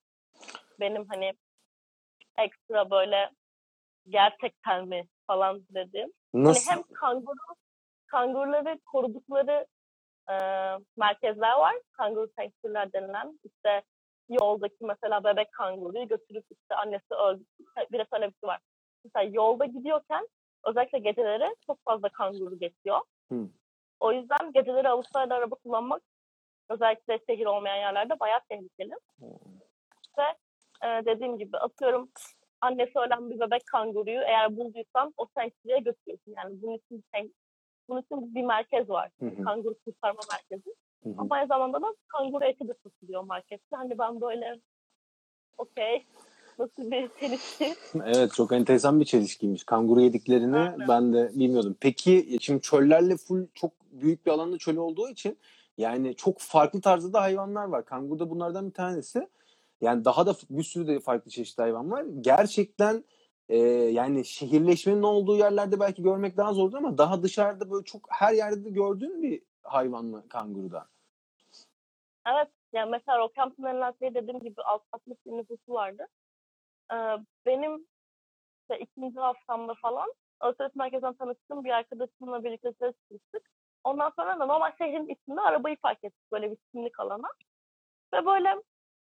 [0.79, 1.33] Benim hani
[2.37, 3.31] ekstra böyle
[4.09, 6.11] gerçekten mi falan dediğim.
[6.33, 6.71] Nasıl?
[6.71, 7.55] Hani hem kanguru,
[8.07, 9.67] kanguruları korudukları
[10.29, 10.35] e,
[10.97, 11.75] merkezler var.
[11.91, 13.39] Kanguru sanctuary'ler denilen.
[13.43, 13.83] İşte
[14.29, 17.43] yoldaki mesela bebek kanguruyu götürüp işte annesi öldü.
[17.91, 18.59] Bir şey var.
[19.03, 20.27] Mesela yolda gidiyorken
[20.65, 23.01] özellikle geceleri çok fazla kanguru geçiyor.
[23.31, 23.49] Hı.
[23.99, 26.01] O yüzden geceleri Avustralya'da araba kullanmak
[26.69, 28.93] özellikle şehir olmayan yerlerde bayağı tehlikeli.
[30.17, 30.23] Ve
[30.87, 32.09] e, dediğim gibi atıyorum
[32.61, 36.33] annesi ölen bir bebek kanguruyu eğer bulduysan o sanctuary'e götürüyorsun.
[36.37, 37.03] Yani bunun için,
[37.89, 39.09] bunun için bir merkez var.
[39.19, 39.43] Hı hı.
[39.43, 40.75] Kanguru kurtarma merkezi.
[41.03, 41.13] Hı hı.
[41.17, 43.75] Ama aynı zamanda da kanguru eti de satılıyor markette.
[43.75, 44.59] Hani ben böyle
[45.57, 46.05] okey
[46.59, 47.75] nasıl bir çelişki.
[48.05, 49.63] Evet çok enteresan bir çelişkiymiş.
[49.63, 50.87] Kanguru yediklerini Aynen.
[50.87, 51.75] ben de bilmiyordum.
[51.79, 55.37] Peki şimdi çöllerle full çok büyük bir alanda çöl olduğu için
[55.77, 57.85] yani çok farklı tarzda da hayvanlar var.
[57.85, 59.27] Kanguru da bunlardan bir tanesi.
[59.81, 62.05] Yani daha da bir sürü de farklı çeşitli hayvan var.
[62.21, 63.03] Gerçekten
[63.49, 68.33] e, yani şehirleşmenin olduğu yerlerde belki görmek daha zordur ama daha dışarıda böyle çok her
[68.33, 70.87] yerde de gördüğün bir hayvan mı kanguruda?
[72.27, 76.07] Evet yani mesela Rockhampton Enlant'te dediğim gibi 60 bin nüfusu vardı.
[76.93, 76.95] Ee,
[77.45, 77.87] benim
[78.61, 83.51] işte ikinci haftamda falan alışveriş merkezinden tanıştığım bir arkadaşımla birlikte dışarı çıkmıştık.
[83.83, 87.27] Ondan sonra da normal şehrin içinde arabayı park ettik böyle bir çimlik alana.
[88.13, 88.49] Ve böyle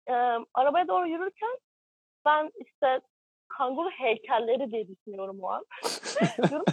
[0.07, 0.13] e,
[0.53, 1.57] arabaya doğru yürürken
[2.25, 3.01] ben işte
[3.47, 5.65] kanguru heykelleri diye düşünüyorum o an.
[6.49, 6.65] diyorum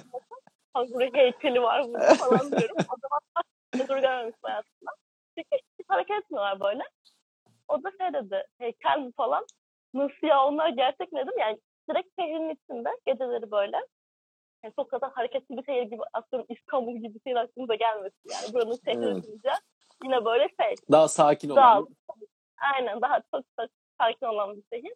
[0.74, 2.76] kanguru heykeli var burada falan diyorum.
[2.78, 4.90] O zaman kanguru görmemiştim hayatımda.
[5.38, 5.48] Çünkü
[5.78, 6.82] hiç hareket etmiyorlar böyle.
[7.68, 9.46] O da şey dedi, heykel mi falan.
[9.94, 11.38] Nasıl ya onlar gerçek mi dedim.
[11.38, 11.58] Yani
[11.90, 13.76] direkt şehrin içinde geceleri böyle.
[14.64, 18.30] Yani çok kadar hareketli bir şehir gibi atıyorum İstanbul gibi bir şehir aklımıza gelmesin.
[18.32, 19.24] Yani buranın şehri Evet.
[19.44, 19.58] evet.
[20.04, 20.74] yine böyle şey.
[20.90, 21.88] Daha sakin Daha, olan.
[22.74, 24.94] aynen daha çok çok sakin olan bir şehir.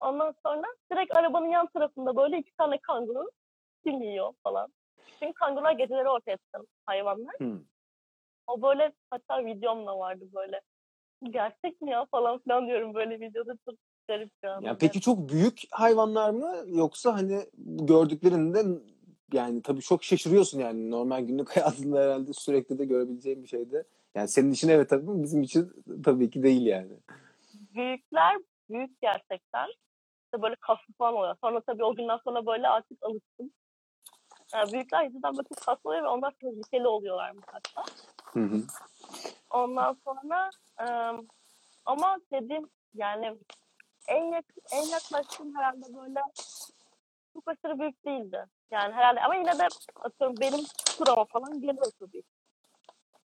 [0.00, 3.30] Ondan sonra direkt arabanın yan tarafında böyle iki tane kanguru
[3.84, 4.68] kim yiyor falan.
[5.18, 7.34] Çünkü kangurular geceleri ortaya çıkan hayvanlar.
[7.38, 7.60] Hı.
[8.52, 10.60] O böyle hatta videomla vardı böyle.
[11.22, 13.74] Gerçek mi ya falan filan diyorum böyle videoda çok
[14.08, 14.60] garip an.
[14.60, 17.40] Yani peki çok büyük hayvanlar mı yoksa hani
[17.86, 18.64] gördüklerinde
[19.32, 23.84] yani tabii çok şaşırıyorsun yani normal günlük hayatında herhalde sürekli de görebileceğin bir şeydi.
[24.14, 25.72] Yani senin için evet tabii ama bizim için
[26.04, 26.92] tabii ki değil yani.
[27.74, 28.36] Büyükler
[28.70, 29.68] büyük gerçekten.
[30.24, 31.36] İşte böyle kaslı falan oluyor.
[31.40, 33.50] Sonra tabii o günden sonra böyle artık alıştım.
[34.54, 37.82] Yani büyükler yüzünden böyle çok kaslı oluyor ve onlar tehlikeli oluyorlarmış hatta.
[38.32, 38.62] Hı hı.
[39.50, 41.24] Ondan sonra ıı,
[41.86, 43.38] ama dediğim yani
[44.08, 46.20] en yakın, en yaklaştığım herhalde böyle
[47.32, 48.46] çok aşırı büyük değildi.
[48.70, 50.64] Yani herhalde ama yine de atıyorum benim
[50.98, 52.22] kurama falan geliyor tabii.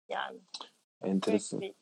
[0.09, 0.39] Yani
[1.01, 1.61] büyük Enteresan.
[1.61, 1.73] bir.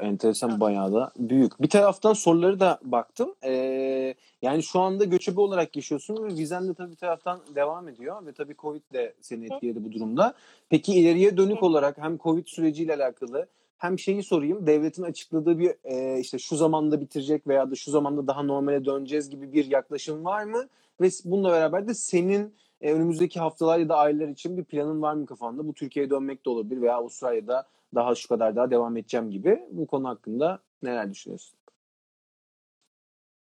[0.00, 0.60] Enteresan Evet.
[0.60, 1.62] bayağı da büyük.
[1.62, 3.34] Bir taraftan soruları da baktım.
[3.44, 8.26] Ee, yani şu anda göçebe olarak yaşıyorsun ve vizen de tabii bir taraftan devam ediyor
[8.26, 10.34] ve tabii Covid de seni etkiledi bu durumda.
[10.68, 13.46] Peki ileriye dönük olarak hem Covid süreciyle alakalı
[13.78, 14.66] hem şeyi sorayım.
[14.66, 19.30] Devletin açıkladığı bir e, işte şu zamanda bitirecek veya da şu zamanda daha normale döneceğiz
[19.30, 20.68] gibi bir yaklaşım var mı?
[21.00, 25.14] Ve bununla beraber de senin e, önümüzdeki haftalar ya da aylar için bir planın var
[25.14, 25.68] mı kafanda?
[25.68, 29.66] Bu Türkiye'ye dönmek de olabilir veya Avustralya'da daha şu kadar daha devam edeceğim gibi.
[29.70, 31.58] Bu konu hakkında neler düşünüyorsun?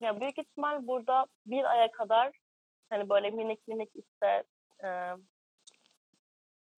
[0.00, 2.32] Ya büyük ihtimal burada bir aya kadar
[2.90, 4.44] hani böyle minik minik işte
[4.84, 4.88] e,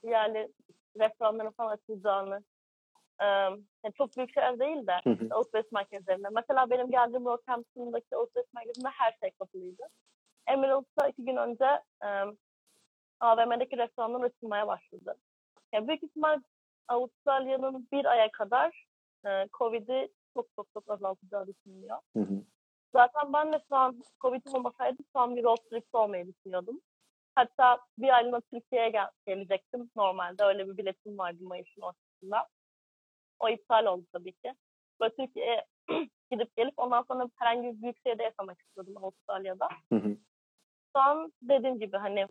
[0.03, 0.53] yerli
[0.99, 2.45] restoranların falan açılacağını
[3.21, 4.93] e, yani çok büyük şeyler değil de
[5.23, 6.29] işte alışveriş merkezlerinde.
[6.33, 9.83] Mesela benim geldiğim Rockhampton'daki alışveriş merkezinde her şey kapalıydı.
[10.47, 12.09] Emerald'da iki gün önce e,
[13.21, 15.15] AVM'deki restoranlar açılmaya başladı.
[15.73, 16.41] Yani büyük ihtimal
[16.89, 18.87] Avustralya'nın bir aya kadar
[19.27, 21.99] e, Covid'i çok çok çok azaltacağı düşünülüyor.
[22.17, 22.43] Hı hı.
[22.93, 26.81] Zaten ben de şu an Covid olmasaydı şu an bir road trip olmayı düşünüyordum.
[27.35, 29.91] Hatta bir aylığına Türkiye'ye gel- gelecektim.
[29.97, 32.49] Normalde öyle bir biletim vardı Mayıs'ın ortasında.
[33.41, 34.55] O iptal oldu tabii ki.
[35.01, 35.67] Böyle Türkiye'ye
[36.31, 39.69] gidip gelip ondan sonra herhangi bir büyük şehirde yaşamak istiyordum Avustralya'da.
[39.93, 40.17] Hı hı.
[40.97, 42.27] Şu an dediğim gibi hani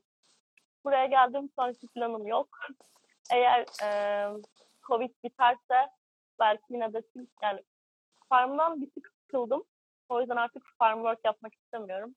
[0.86, 2.60] buraya geldim şu an hiçbir planım yok.
[3.34, 3.90] Eğer e,
[4.88, 5.90] Covid biterse
[6.40, 7.02] belki yine de
[7.44, 7.62] yani
[8.30, 9.64] farmdan bir tık sıkıldım.
[10.10, 12.16] O yüzden artık farm work yapmak istemiyorum.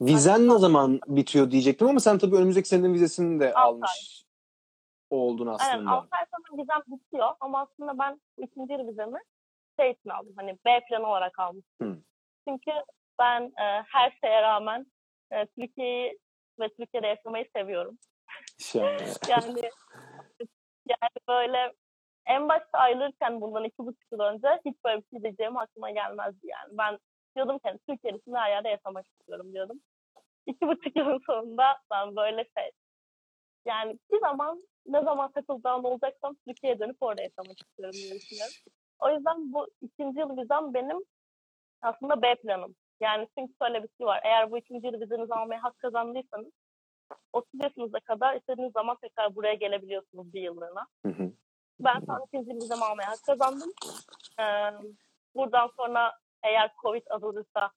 [0.00, 4.24] Vizen ne zaman bitiyor diyecektim ama sen tabii önümüzdeki senenin vizesini de Altı almış
[5.10, 5.70] oldun aslında.
[5.70, 9.18] Aynen 6 ay sonra vizem bitiyor ama aslında ben ikinci yıl vizemi
[9.80, 10.32] şey için aldım.
[10.36, 11.92] Hani B planı olarak almıştım.
[11.92, 11.98] Hı.
[12.48, 12.70] Çünkü
[13.18, 14.86] ben e, her şeye rağmen
[15.30, 16.18] e, Türkiye'yi
[16.60, 17.98] ve Türkiye'de yaşamayı seviyorum.
[19.28, 19.70] Yani
[20.88, 21.72] yani böyle
[22.26, 26.46] en başta ayrılırken bundan iki buçuk yıl önce hiç böyle bir şey diyeceğim aklıma gelmezdi
[26.46, 26.78] yani.
[26.78, 26.98] Ben
[27.36, 29.80] diyordum ki hani Türkiye dışında her yerde yaşamak istiyorum diyordum.
[30.46, 32.70] İki buçuk yılın sonunda ben böyle şey
[33.66, 38.54] yani bir zaman ne zaman takıldığım olacaksam Türkiye'ye dönüp orada yaşamak istiyorum diye düşünüyorum.
[38.98, 41.04] O yüzden bu ikinci yıl vizem benim
[41.82, 42.74] aslında B planım.
[43.00, 44.20] Yani çünkü şöyle bir şey var.
[44.24, 46.52] Eğer bu ikinci yıl vizenizi almaya hak kazandıysanız
[47.32, 50.86] 30 yaşınıza kadar istediğiniz zaman tekrar buraya gelebiliyorsunuz bir yıllığına.
[51.06, 51.32] Hı hı.
[51.80, 53.72] Ben an ikinci vizemi almaya hak kazandım.
[54.40, 54.44] Ee,
[55.34, 57.70] buradan sonra eğer Covid azalırsa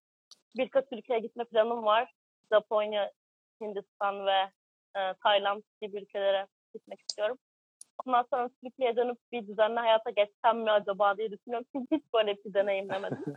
[0.57, 2.13] birkaç ülkeye gitme planım var.
[2.51, 3.11] Japonya,
[3.61, 4.51] Hindistan ve
[4.95, 7.37] e, Tayland gibi ülkelere gitmek istiyorum.
[8.05, 11.67] Ondan sonra Türkiye'ye dönüp bir düzenli hayata geçsem mi acaba diye düşünüyorum.
[11.75, 13.25] Çünkü hiç böyle bir deneyimlemedim.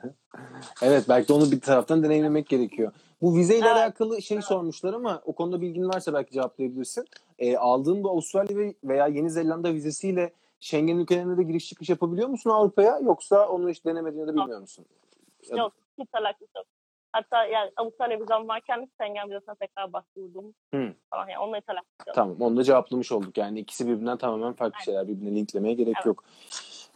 [0.83, 2.93] Evet belki de onu bir taraftan deneyimlemek gerekiyor.
[3.25, 3.77] Bu vizeyle Evet.
[3.77, 7.05] alakalı şey sormuşlar ama o konuda bilgin varsa belki cevaplayabilirsin.
[7.39, 12.29] E, aldığın bu Avustralya ve- veya Yeni Zelanda vizesiyle Schengen ülkelerine de giriş çıkış yapabiliyor
[12.29, 14.85] musun Avrupa'ya yoksa onu hiç denemediğini de bilmiyor musun?
[15.51, 16.67] Ya- yok, hiç alakası yok.
[17.13, 20.95] Hatta yani Avustralya vizem varken Schengen vizesine tekrar başvurdum Hı.
[21.11, 21.29] falan.
[21.29, 22.15] Yani onunla hiç alakası yok.
[22.15, 23.39] Tamam onu da cevaplamış olduk.
[23.39, 25.09] Yani ikisi birbirinden tamamen farklı şeyler.
[25.09, 26.07] Birbirine linklemeye gerek Evet.
[26.07, 26.25] yok.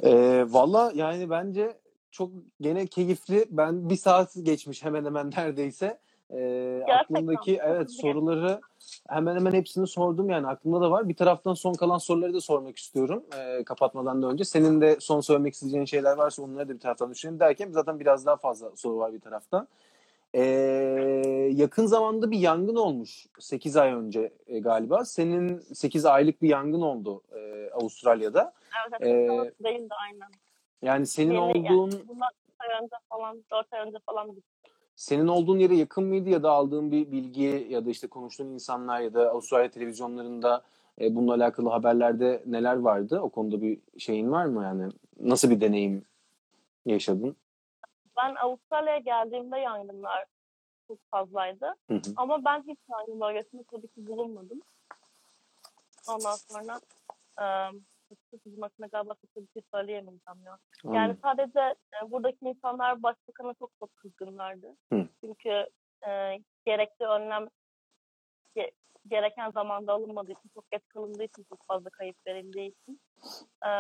[0.03, 1.79] Ee, Valla yani bence
[2.11, 3.45] çok gene keyifli.
[3.51, 5.99] Ben bir saat geçmiş hemen hemen neredeyse.
[6.33, 8.61] Ee, aklımdaki evet soruları
[9.09, 11.09] hemen hemen hepsini sordum yani aklımda da var.
[11.09, 14.45] Bir taraftan son kalan soruları da sormak istiyorum ee, kapatmadan da önce.
[14.45, 18.27] Senin de son söylemek isteyeceğin şeyler varsa onları da bir taraftan düşünelim derken zaten biraz
[18.27, 19.69] daha fazla soru var bir taraftan.
[20.35, 20.43] Ee,
[21.55, 25.05] yakın zamanda bir yangın olmuş 8 ay önce e, galiba.
[25.05, 28.53] Senin 8 aylık bir yangın oldu e, Avustralya'da.
[28.91, 29.61] Evet, Ee, evet.
[29.65, 30.29] de aynen.
[30.83, 34.58] Yani senin Yeni, olduğun Yani bundan 3 ay önce falan, 4 ay önce falan gitti.
[34.99, 39.01] Senin olduğun yere yakın mıydı ya da aldığın bir bilgi ya da işte konuştuğun insanlar
[39.01, 40.63] ya da Avustralya televizyonlarında
[41.01, 43.21] e, bununla alakalı haberlerde neler vardı?
[43.21, 44.93] O konuda bir şeyin var mı yani?
[45.21, 46.05] Nasıl bir deneyim
[46.87, 47.37] yaşadın?
[48.17, 50.25] Ben Avustralya'ya geldiğimde yangınlar
[50.89, 51.75] çok fazlaydı.
[51.89, 52.13] Hı hı.
[52.17, 54.61] Ama ben hiç yangın bölgesinde tabii ki bulunmadım.
[56.09, 56.81] Ondan sonra
[57.41, 57.45] e,
[58.33, 60.59] bizim hakkında galiba çok da bir şey söyleyemeyeceğim ya.
[60.85, 61.19] Yani Anladım.
[61.23, 64.77] sadece e, buradaki insanlar başbakana çok çok kızgınlardı.
[64.93, 65.09] Hı.
[65.25, 65.67] Çünkü
[66.09, 67.49] e, gerekli önlem
[68.57, 68.73] ge-
[69.07, 73.01] gereken zamanda alınmadığı için, çok geç kalındığı için, çok fazla kayıp verildiği için
[73.67, 73.71] e,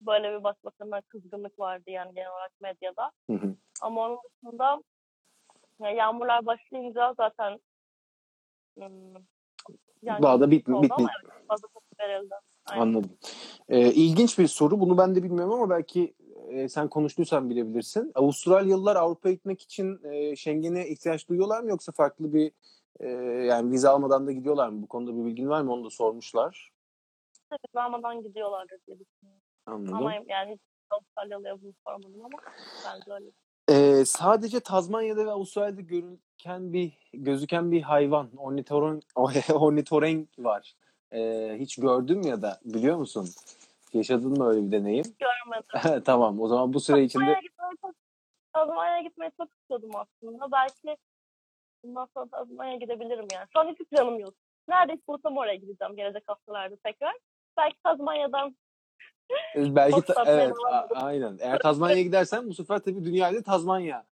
[0.00, 3.12] böyle bir başbakana kızgınlık vardı yani genel olarak medyada.
[3.30, 3.56] Hı hı.
[3.82, 4.82] Ama onun dışında
[5.80, 7.60] ya yağmurlar başlayınca zaten
[10.02, 10.76] yani Daha da bit, bitmi.
[10.90, 11.68] ama evet, fazla
[12.00, 12.34] verildi.
[12.70, 12.82] Aynen.
[12.82, 13.10] Anladım.
[13.68, 14.80] Ee, ilginç bir soru.
[14.80, 16.14] Bunu ben de bilmiyorum ama belki
[16.48, 18.12] e, sen konuştuysan bilebilirsin.
[18.14, 22.52] Avustralyalılar Avrupa'ya gitmek için e, Schengen'e ihtiyaç duyuyorlar mı yoksa farklı bir
[23.00, 23.08] e,
[23.44, 24.82] yani vize almadan da gidiyorlar mı?
[24.82, 25.72] Bu konuda bir bilgin var mı?
[25.72, 26.72] Onu da sormuşlar.
[27.50, 29.42] Evet, almadan gidiyorlardır diye düşünüyorum.
[29.66, 29.94] Anladım.
[29.94, 30.60] Ama yani hiç
[30.90, 32.38] Avustralyalı'ya bunu sormadım ama
[32.84, 33.30] bence öyle.
[33.70, 39.00] Ee, sadece Tazmanya'da ve Avustralya'da görülen bir gözüken bir hayvan ornitoren
[39.54, 40.74] ornitorenk var.
[41.12, 43.28] Ee, hiç gördün mü ya da biliyor musun?
[43.92, 45.04] Yaşadın mı öyle bir deneyim?
[45.18, 46.02] Görmedim.
[46.04, 46.40] tamam.
[46.40, 47.40] O zaman bu süre içinde
[48.52, 50.52] Tazmanya'ya gitmeyi çok, istiyordum aslında.
[50.52, 50.96] Belki
[51.84, 53.46] bundan sonra Tazmanya'ya gidebilirim yani.
[53.52, 54.34] Şu an hiç planım yok.
[54.68, 57.14] Nerede hiç bulursam oraya gideceğim gelecek haftalarda tekrar.
[57.56, 58.56] Belki Tazmanya'dan
[59.56, 61.38] e, belki ta- evet a- aynen.
[61.40, 64.06] Eğer Tazmanya'ya gidersen bu sefer tabii dünyayla Tazmanya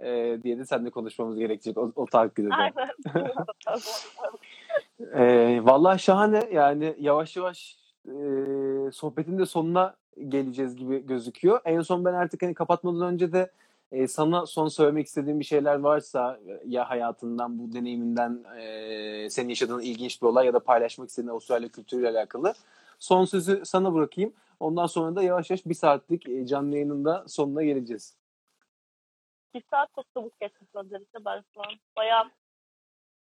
[0.00, 2.54] e, diye de seninle konuşmamız gerekecek o, o takdirde de.
[2.54, 2.90] aynen.
[5.14, 7.76] E, vallahi şahane yani yavaş yavaş
[8.06, 8.12] e,
[8.92, 9.96] sohbetin de sonuna
[10.28, 11.60] geleceğiz gibi gözüküyor.
[11.64, 13.50] En son ben artık hani kapatmadan önce de
[13.92, 19.80] e, sana son söylemek istediğim bir şeyler varsa ya hayatından bu deneyiminden e, senin yaşadığın
[19.80, 22.54] ilginç bir olay ya da paylaşmak istediğin Avustralya kültürüyle alakalı
[22.98, 24.32] son sözü sana bırakayım.
[24.60, 28.16] Ondan sonra da yavaş yavaş bir saatlik canlı yayının da sonuna geleceğiz.
[29.54, 30.80] Bir saat çok çabuk geçmiş şu
[31.60, 31.72] an.
[31.96, 32.30] Bayağı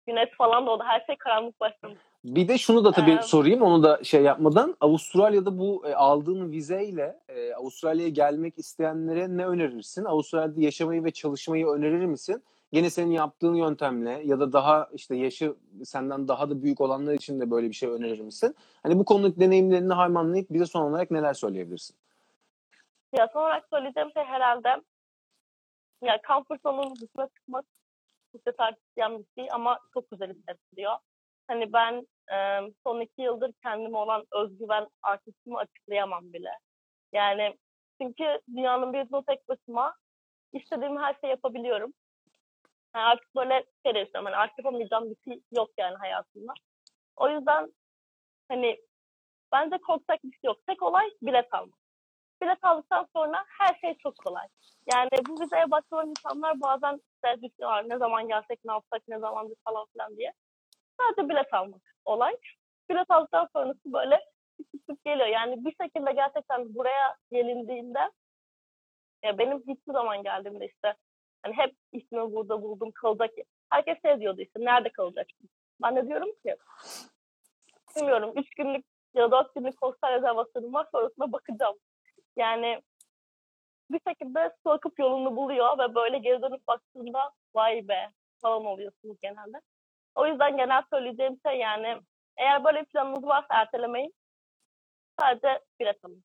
[0.06, 0.82] güneş falan doğdu.
[0.86, 1.98] Her şey karanlık başlamış.
[2.24, 4.76] Bir de şunu da tabii Ee, sorayım onu da şey yapmadan.
[4.80, 10.04] Avustralya'da bu e, aldığın vizeyle e, Avustralya'ya gelmek isteyenlere ne önerirsin?
[10.04, 12.42] Avustralya'da yaşamayı ve çalışmayı önerir misin?
[12.72, 17.40] Gene senin yaptığın yöntemle ya da daha işte yaşı senden daha da büyük olanlar için
[17.40, 18.54] de böyle bir şey önerir misin?
[18.82, 21.96] Hani bu konudaki deneyimlerini harmanlayıp bize son olarak neler söyleyebilirsin?
[23.18, 24.68] Ya son olarak söyleyeceğim şey herhalde
[26.02, 27.64] ya comfort zone'un dışına çıkmak
[28.46, 30.96] cesaret isteyen bir şey ama çok güzel hissettiriyor.
[31.48, 36.50] Hani ben e, son iki yıldır kendime olan özgüven artışımı açıklayamam bile.
[37.12, 37.58] Yani
[38.00, 39.94] çünkü dünyanın bir ucunda tek başıma
[40.52, 41.92] istediğim her şeyi yapabiliyorum.
[42.94, 44.24] Yani artık böyle şey de yaşıyorum.
[44.24, 46.52] Hani artık yapamayacağım bir şey yok yani hayatımda.
[47.16, 47.72] O yüzden
[48.48, 48.80] hani
[49.52, 50.66] bence korkacak bir şey yok.
[50.66, 51.84] Tek olay bilet almak
[52.44, 54.46] bilet aldıktan sonra her şey çok kolay.
[54.92, 59.56] Yani bu vizeye başvuran insanlar bazen işte düşünüyorlar ne zaman gelsek ne yapsak ne zamandır
[59.64, 60.32] falan filan diye.
[61.00, 62.36] Sadece bilet almak olay.
[62.90, 64.20] Bilet aldıktan sonrası böyle
[64.88, 65.26] tık geliyor.
[65.26, 68.10] Yani bir şekilde gerçekten buraya gelindiğinde
[69.22, 70.94] ya benim hiçbir zaman geldiğimde işte
[71.42, 73.30] hani hep ismimi burada buldum kalacak.
[73.70, 75.48] Herkes şey diyordu işte nerede kalacaksın?
[75.82, 76.56] Ben de diyorum ki
[77.96, 81.76] bilmiyorum 3 günlük ya da 4 günlük hostel rezervasyonum var sonrasında bakacağım.
[82.36, 82.82] Yani
[83.90, 88.10] bir şekilde su akıp yolunu buluyor ve böyle geri dönüp baktığında vay be
[88.40, 89.60] falan oluyorsunuz genelde.
[90.14, 92.00] O yüzden genel söyleyeceğim şey yani
[92.36, 94.14] eğer böyle bir planınız varsa ertelemeyin.
[95.20, 96.24] Sadece bilet alın.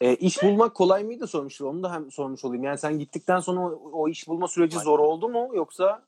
[0.00, 1.66] E, iş bulmak kolay mıydı sormuşlar.
[1.66, 2.64] Onu da hem sormuş olayım.
[2.64, 6.06] Yani sen gittikten sonra o, o iş bulma süreci zor oldu mu yoksa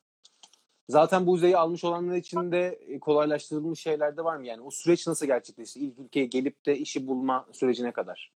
[0.88, 4.46] zaten bu vizeyi almış olanlar için de e, kolaylaştırılmış şeyler de var mı?
[4.46, 5.80] Yani o süreç nasıl gerçekleşti?
[5.80, 8.32] İlk ülkeye gelip de işi bulma sürecine kadar.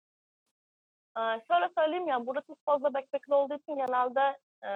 [1.19, 4.71] Ee, şöyle söyleyeyim ya burada çok fazla backpacker olduğu için genelde e,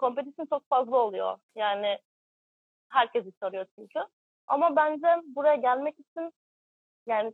[0.00, 1.38] competition çok fazla oluyor.
[1.54, 1.98] Yani
[2.88, 4.00] herkes iş arıyor çünkü.
[4.46, 6.32] Ama bence buraya gelmek için
[7.06, 7.32] yani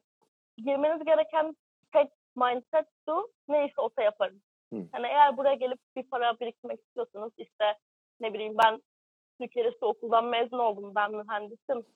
[0.57, 1.57] girmeniz gereken
[1.93, 4.43] tek mindset şu ne iş olsa yaparım.
[4.73, 4.77] Hı.
[4.77, 7.79] Yani eğer buraya gelip bir para biriktirmek istiyorsanız işte
[8.21, 8.83] ne bileyim ben
[9.41, 11.87] Türkiye'de şu okuldan mezun oldum ben mühendisim.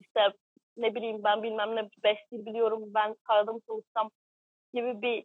[0.00, 0.32] İşte
[0.76, 4.10] ne bileyim ben bilmem ne beş dil biliyorum ben karada mı çalışsam
[4.74, 5.24] gibi bir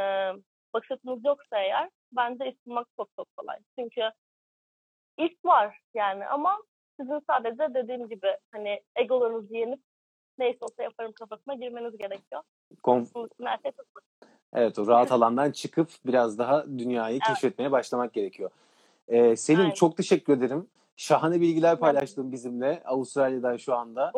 [0.00, 0.32] e,
[0.74, 0.90] bakış
[1.24, 3.58] yoksa eğer bence iş bulmak çok çok kolay.
[3.78, 4.10] Çünkü
[5.18, 6.62] iş var yani ama
[7.00, 9.80] sizin sadece dediğim gibi hani egolarınızı yenip
[10.38, 12.42] neyse olsa yaparım kafasına girmeniz gerekiyor.
[12.82, 13.12] Konf-
[13.62, 13.72] şey
[14.54, 17.26] evet o rahat alandan çıkıp biraz daha dünyayı Evet.
[17.26, 18.50] keşfetmeye başlamak gerekiyor.
[19.08, 19.74] Ee, Selin Aynen.
[19.74, 20.68] çok teşekkür ederim.
[20.96, 24.12] Şahane bilgiler paylaştın bizimle Avustralya'dan şu anda.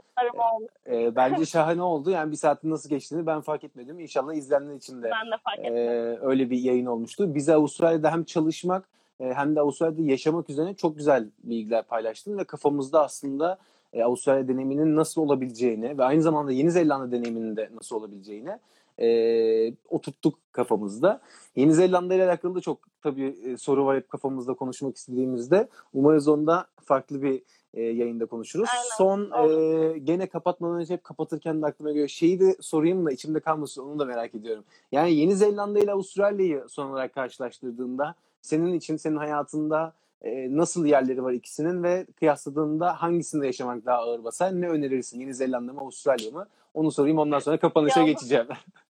[0.55, 0.71] Olmuş.
[0.87, 2.11] Ee, bence şahane oldu.
[2.11, 4.01] Yani bir saatin nasıl geçtiğini ben fark etmedim.
[4.01, 5.59] İnşallah izleyenler için de Ben de fark.
[5.59, 7.35] Ee, öyle bir yayın olmuştu.
[7.35, 8.89] Bize Avustralya'da hem çalışmak
[9.21, 13.59] e, hem de Avustralya'da yaşamak üzerine çok güzel bilgiler paylaştın ve kafamızda aslında
[13.93, 18.59] e, Avustralya deneyiminin nasıl olabileceğini ve aynı zamanda Yeni Zelanda deneyiminin de nasıl olabileceğini
[19.01, 21.21] e, oturttuk kafamızda.
[21.57, 25.69] Yeni Zelanda ile alakalı da çok tabii e, soru var hep kafamızda konuşmak istediğimizde.
[25.93, 27.43] Umarız onda farklı bir
[27.75, 28.69] e, yayında konuşuruz.
[28.73, 29.49] Aynen, Son
[29.95, 32.09] e, gene kapatmadan önce hep kapatırken de aklıma geliyor.
[32.09, 34.65] Şeyi de sorayım da içimde kalmasın onu da merak ediyorum.
[34.93, 39.93] Yani Yeni Zelanda ile Avustralya'yı son olarak karşılaştırdığında senin için senin hayatında
[40.23, 44.61] e, nasıl yerleri var ikisinin ve kıyasladığında hangisinde yaşamak daha ağır basar?
[44.61, 45.21] Ne önerirsin?
[45.21, 46.47] Yeni Zelanda mı Avustralya mı?
[46.75, 48.47] Onu sorayım ondan sonra kapanışa Ya- geçeceğim.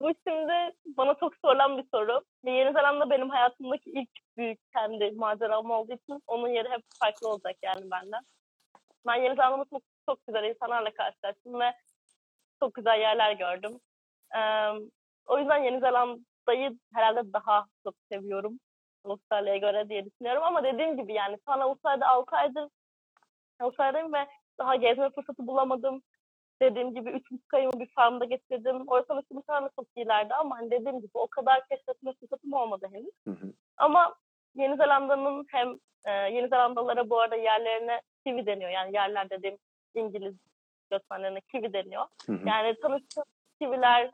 [0.00, 2.20] Bu şimdi bana çok sorulan bir soru.
[2.44, 7.28] Ve Yeni Zelanda benim hayatımdaki ilk büyük kendi maceram olduğu için onun yeri hep farklı
[7.28, 8.22] olacak yani benden.
[9.06, 11.74] Ben Yeni Zelanda'da çok, çok güzel insanlarla karşılaştım ve
[12.60, 13.80] çok güzel yerler gördüm.
[14.36, 14.70] Ee,
[15.26, 18.60] o yüzden Yeni Zelanda'yı herhalde daha çok seviyorum.
[19.04, 22.68] Avustralya'ya göre diye düşünüyorum ama dediğim gibi yani şu an Avustralya'da 6 aydır
[23.60, 24.26] Avustralya'dayım ve
[24.58, 26.02] daha gezme fırsatı bulamadım
[26.62, 28.84] dediğim gibi üç buçuk ayımı bir farmda geçirdim.
[28.88, 32.88] Orası mesela bir tane çok iyilerdi ama hani dediğim gibi o kadar keşfetme fırsatım olmadı
[32.92, 33.14] henüz.
[33.24, 33.52] Hı hı.
[33.76, 34.14] Ama
[34.54, 38.70] Yeni Zelanda'nın hem e, Yeni Zelandalılara bu arada yerlerine kiwi deniyor.
[38.70, 39.56] Yani yerler dediğim
[39.94, 40.34] İngiliz
[40.90, 42.06] göçmenlerine kiwi deniyor.
[42.26, 42.48] Hı hı.
[42.48, 43.24] Yani tanıştığım
[43.60, 44.10] kiwiler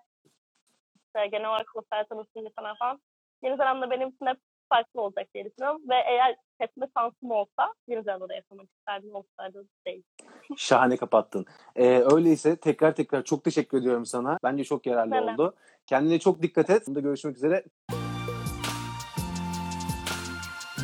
[1.07, 3.01] işte genel olarak sosyal tanıştığım insanlar falan.
[3.42, 4.38] Yeni Zelanda benim için hep
[4.69, 5.83] farklı olacak diye düşünüyorum.
[5.89, 9.17] Ve eğer seçme şansım olsa Yeni Zelanda'da yaşamak isterdim.
[9.17, 10.03] Avustralya'da değil.
[10.57, 11.47] Şahane kapattın.
[11.77, 14.39] Ee, öyleyse tekrar tekrar çok teşekkür ediyorum sana.
[14.43, 15.21] Bence çok yararlı de.
[15.21, 15.55] oldu.
[15.87, 16.87] Kendine çok dikkat et.
[16.87, 17.64] Bunda görüşmek üzere.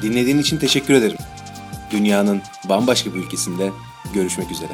[0.02, 1.18] Dinlediğin için teşekkür ederim.
[1.90, 3.70] Dünyanın bambaşka bir ülkesinde
[4.14, 4.72] görüşmek üzere.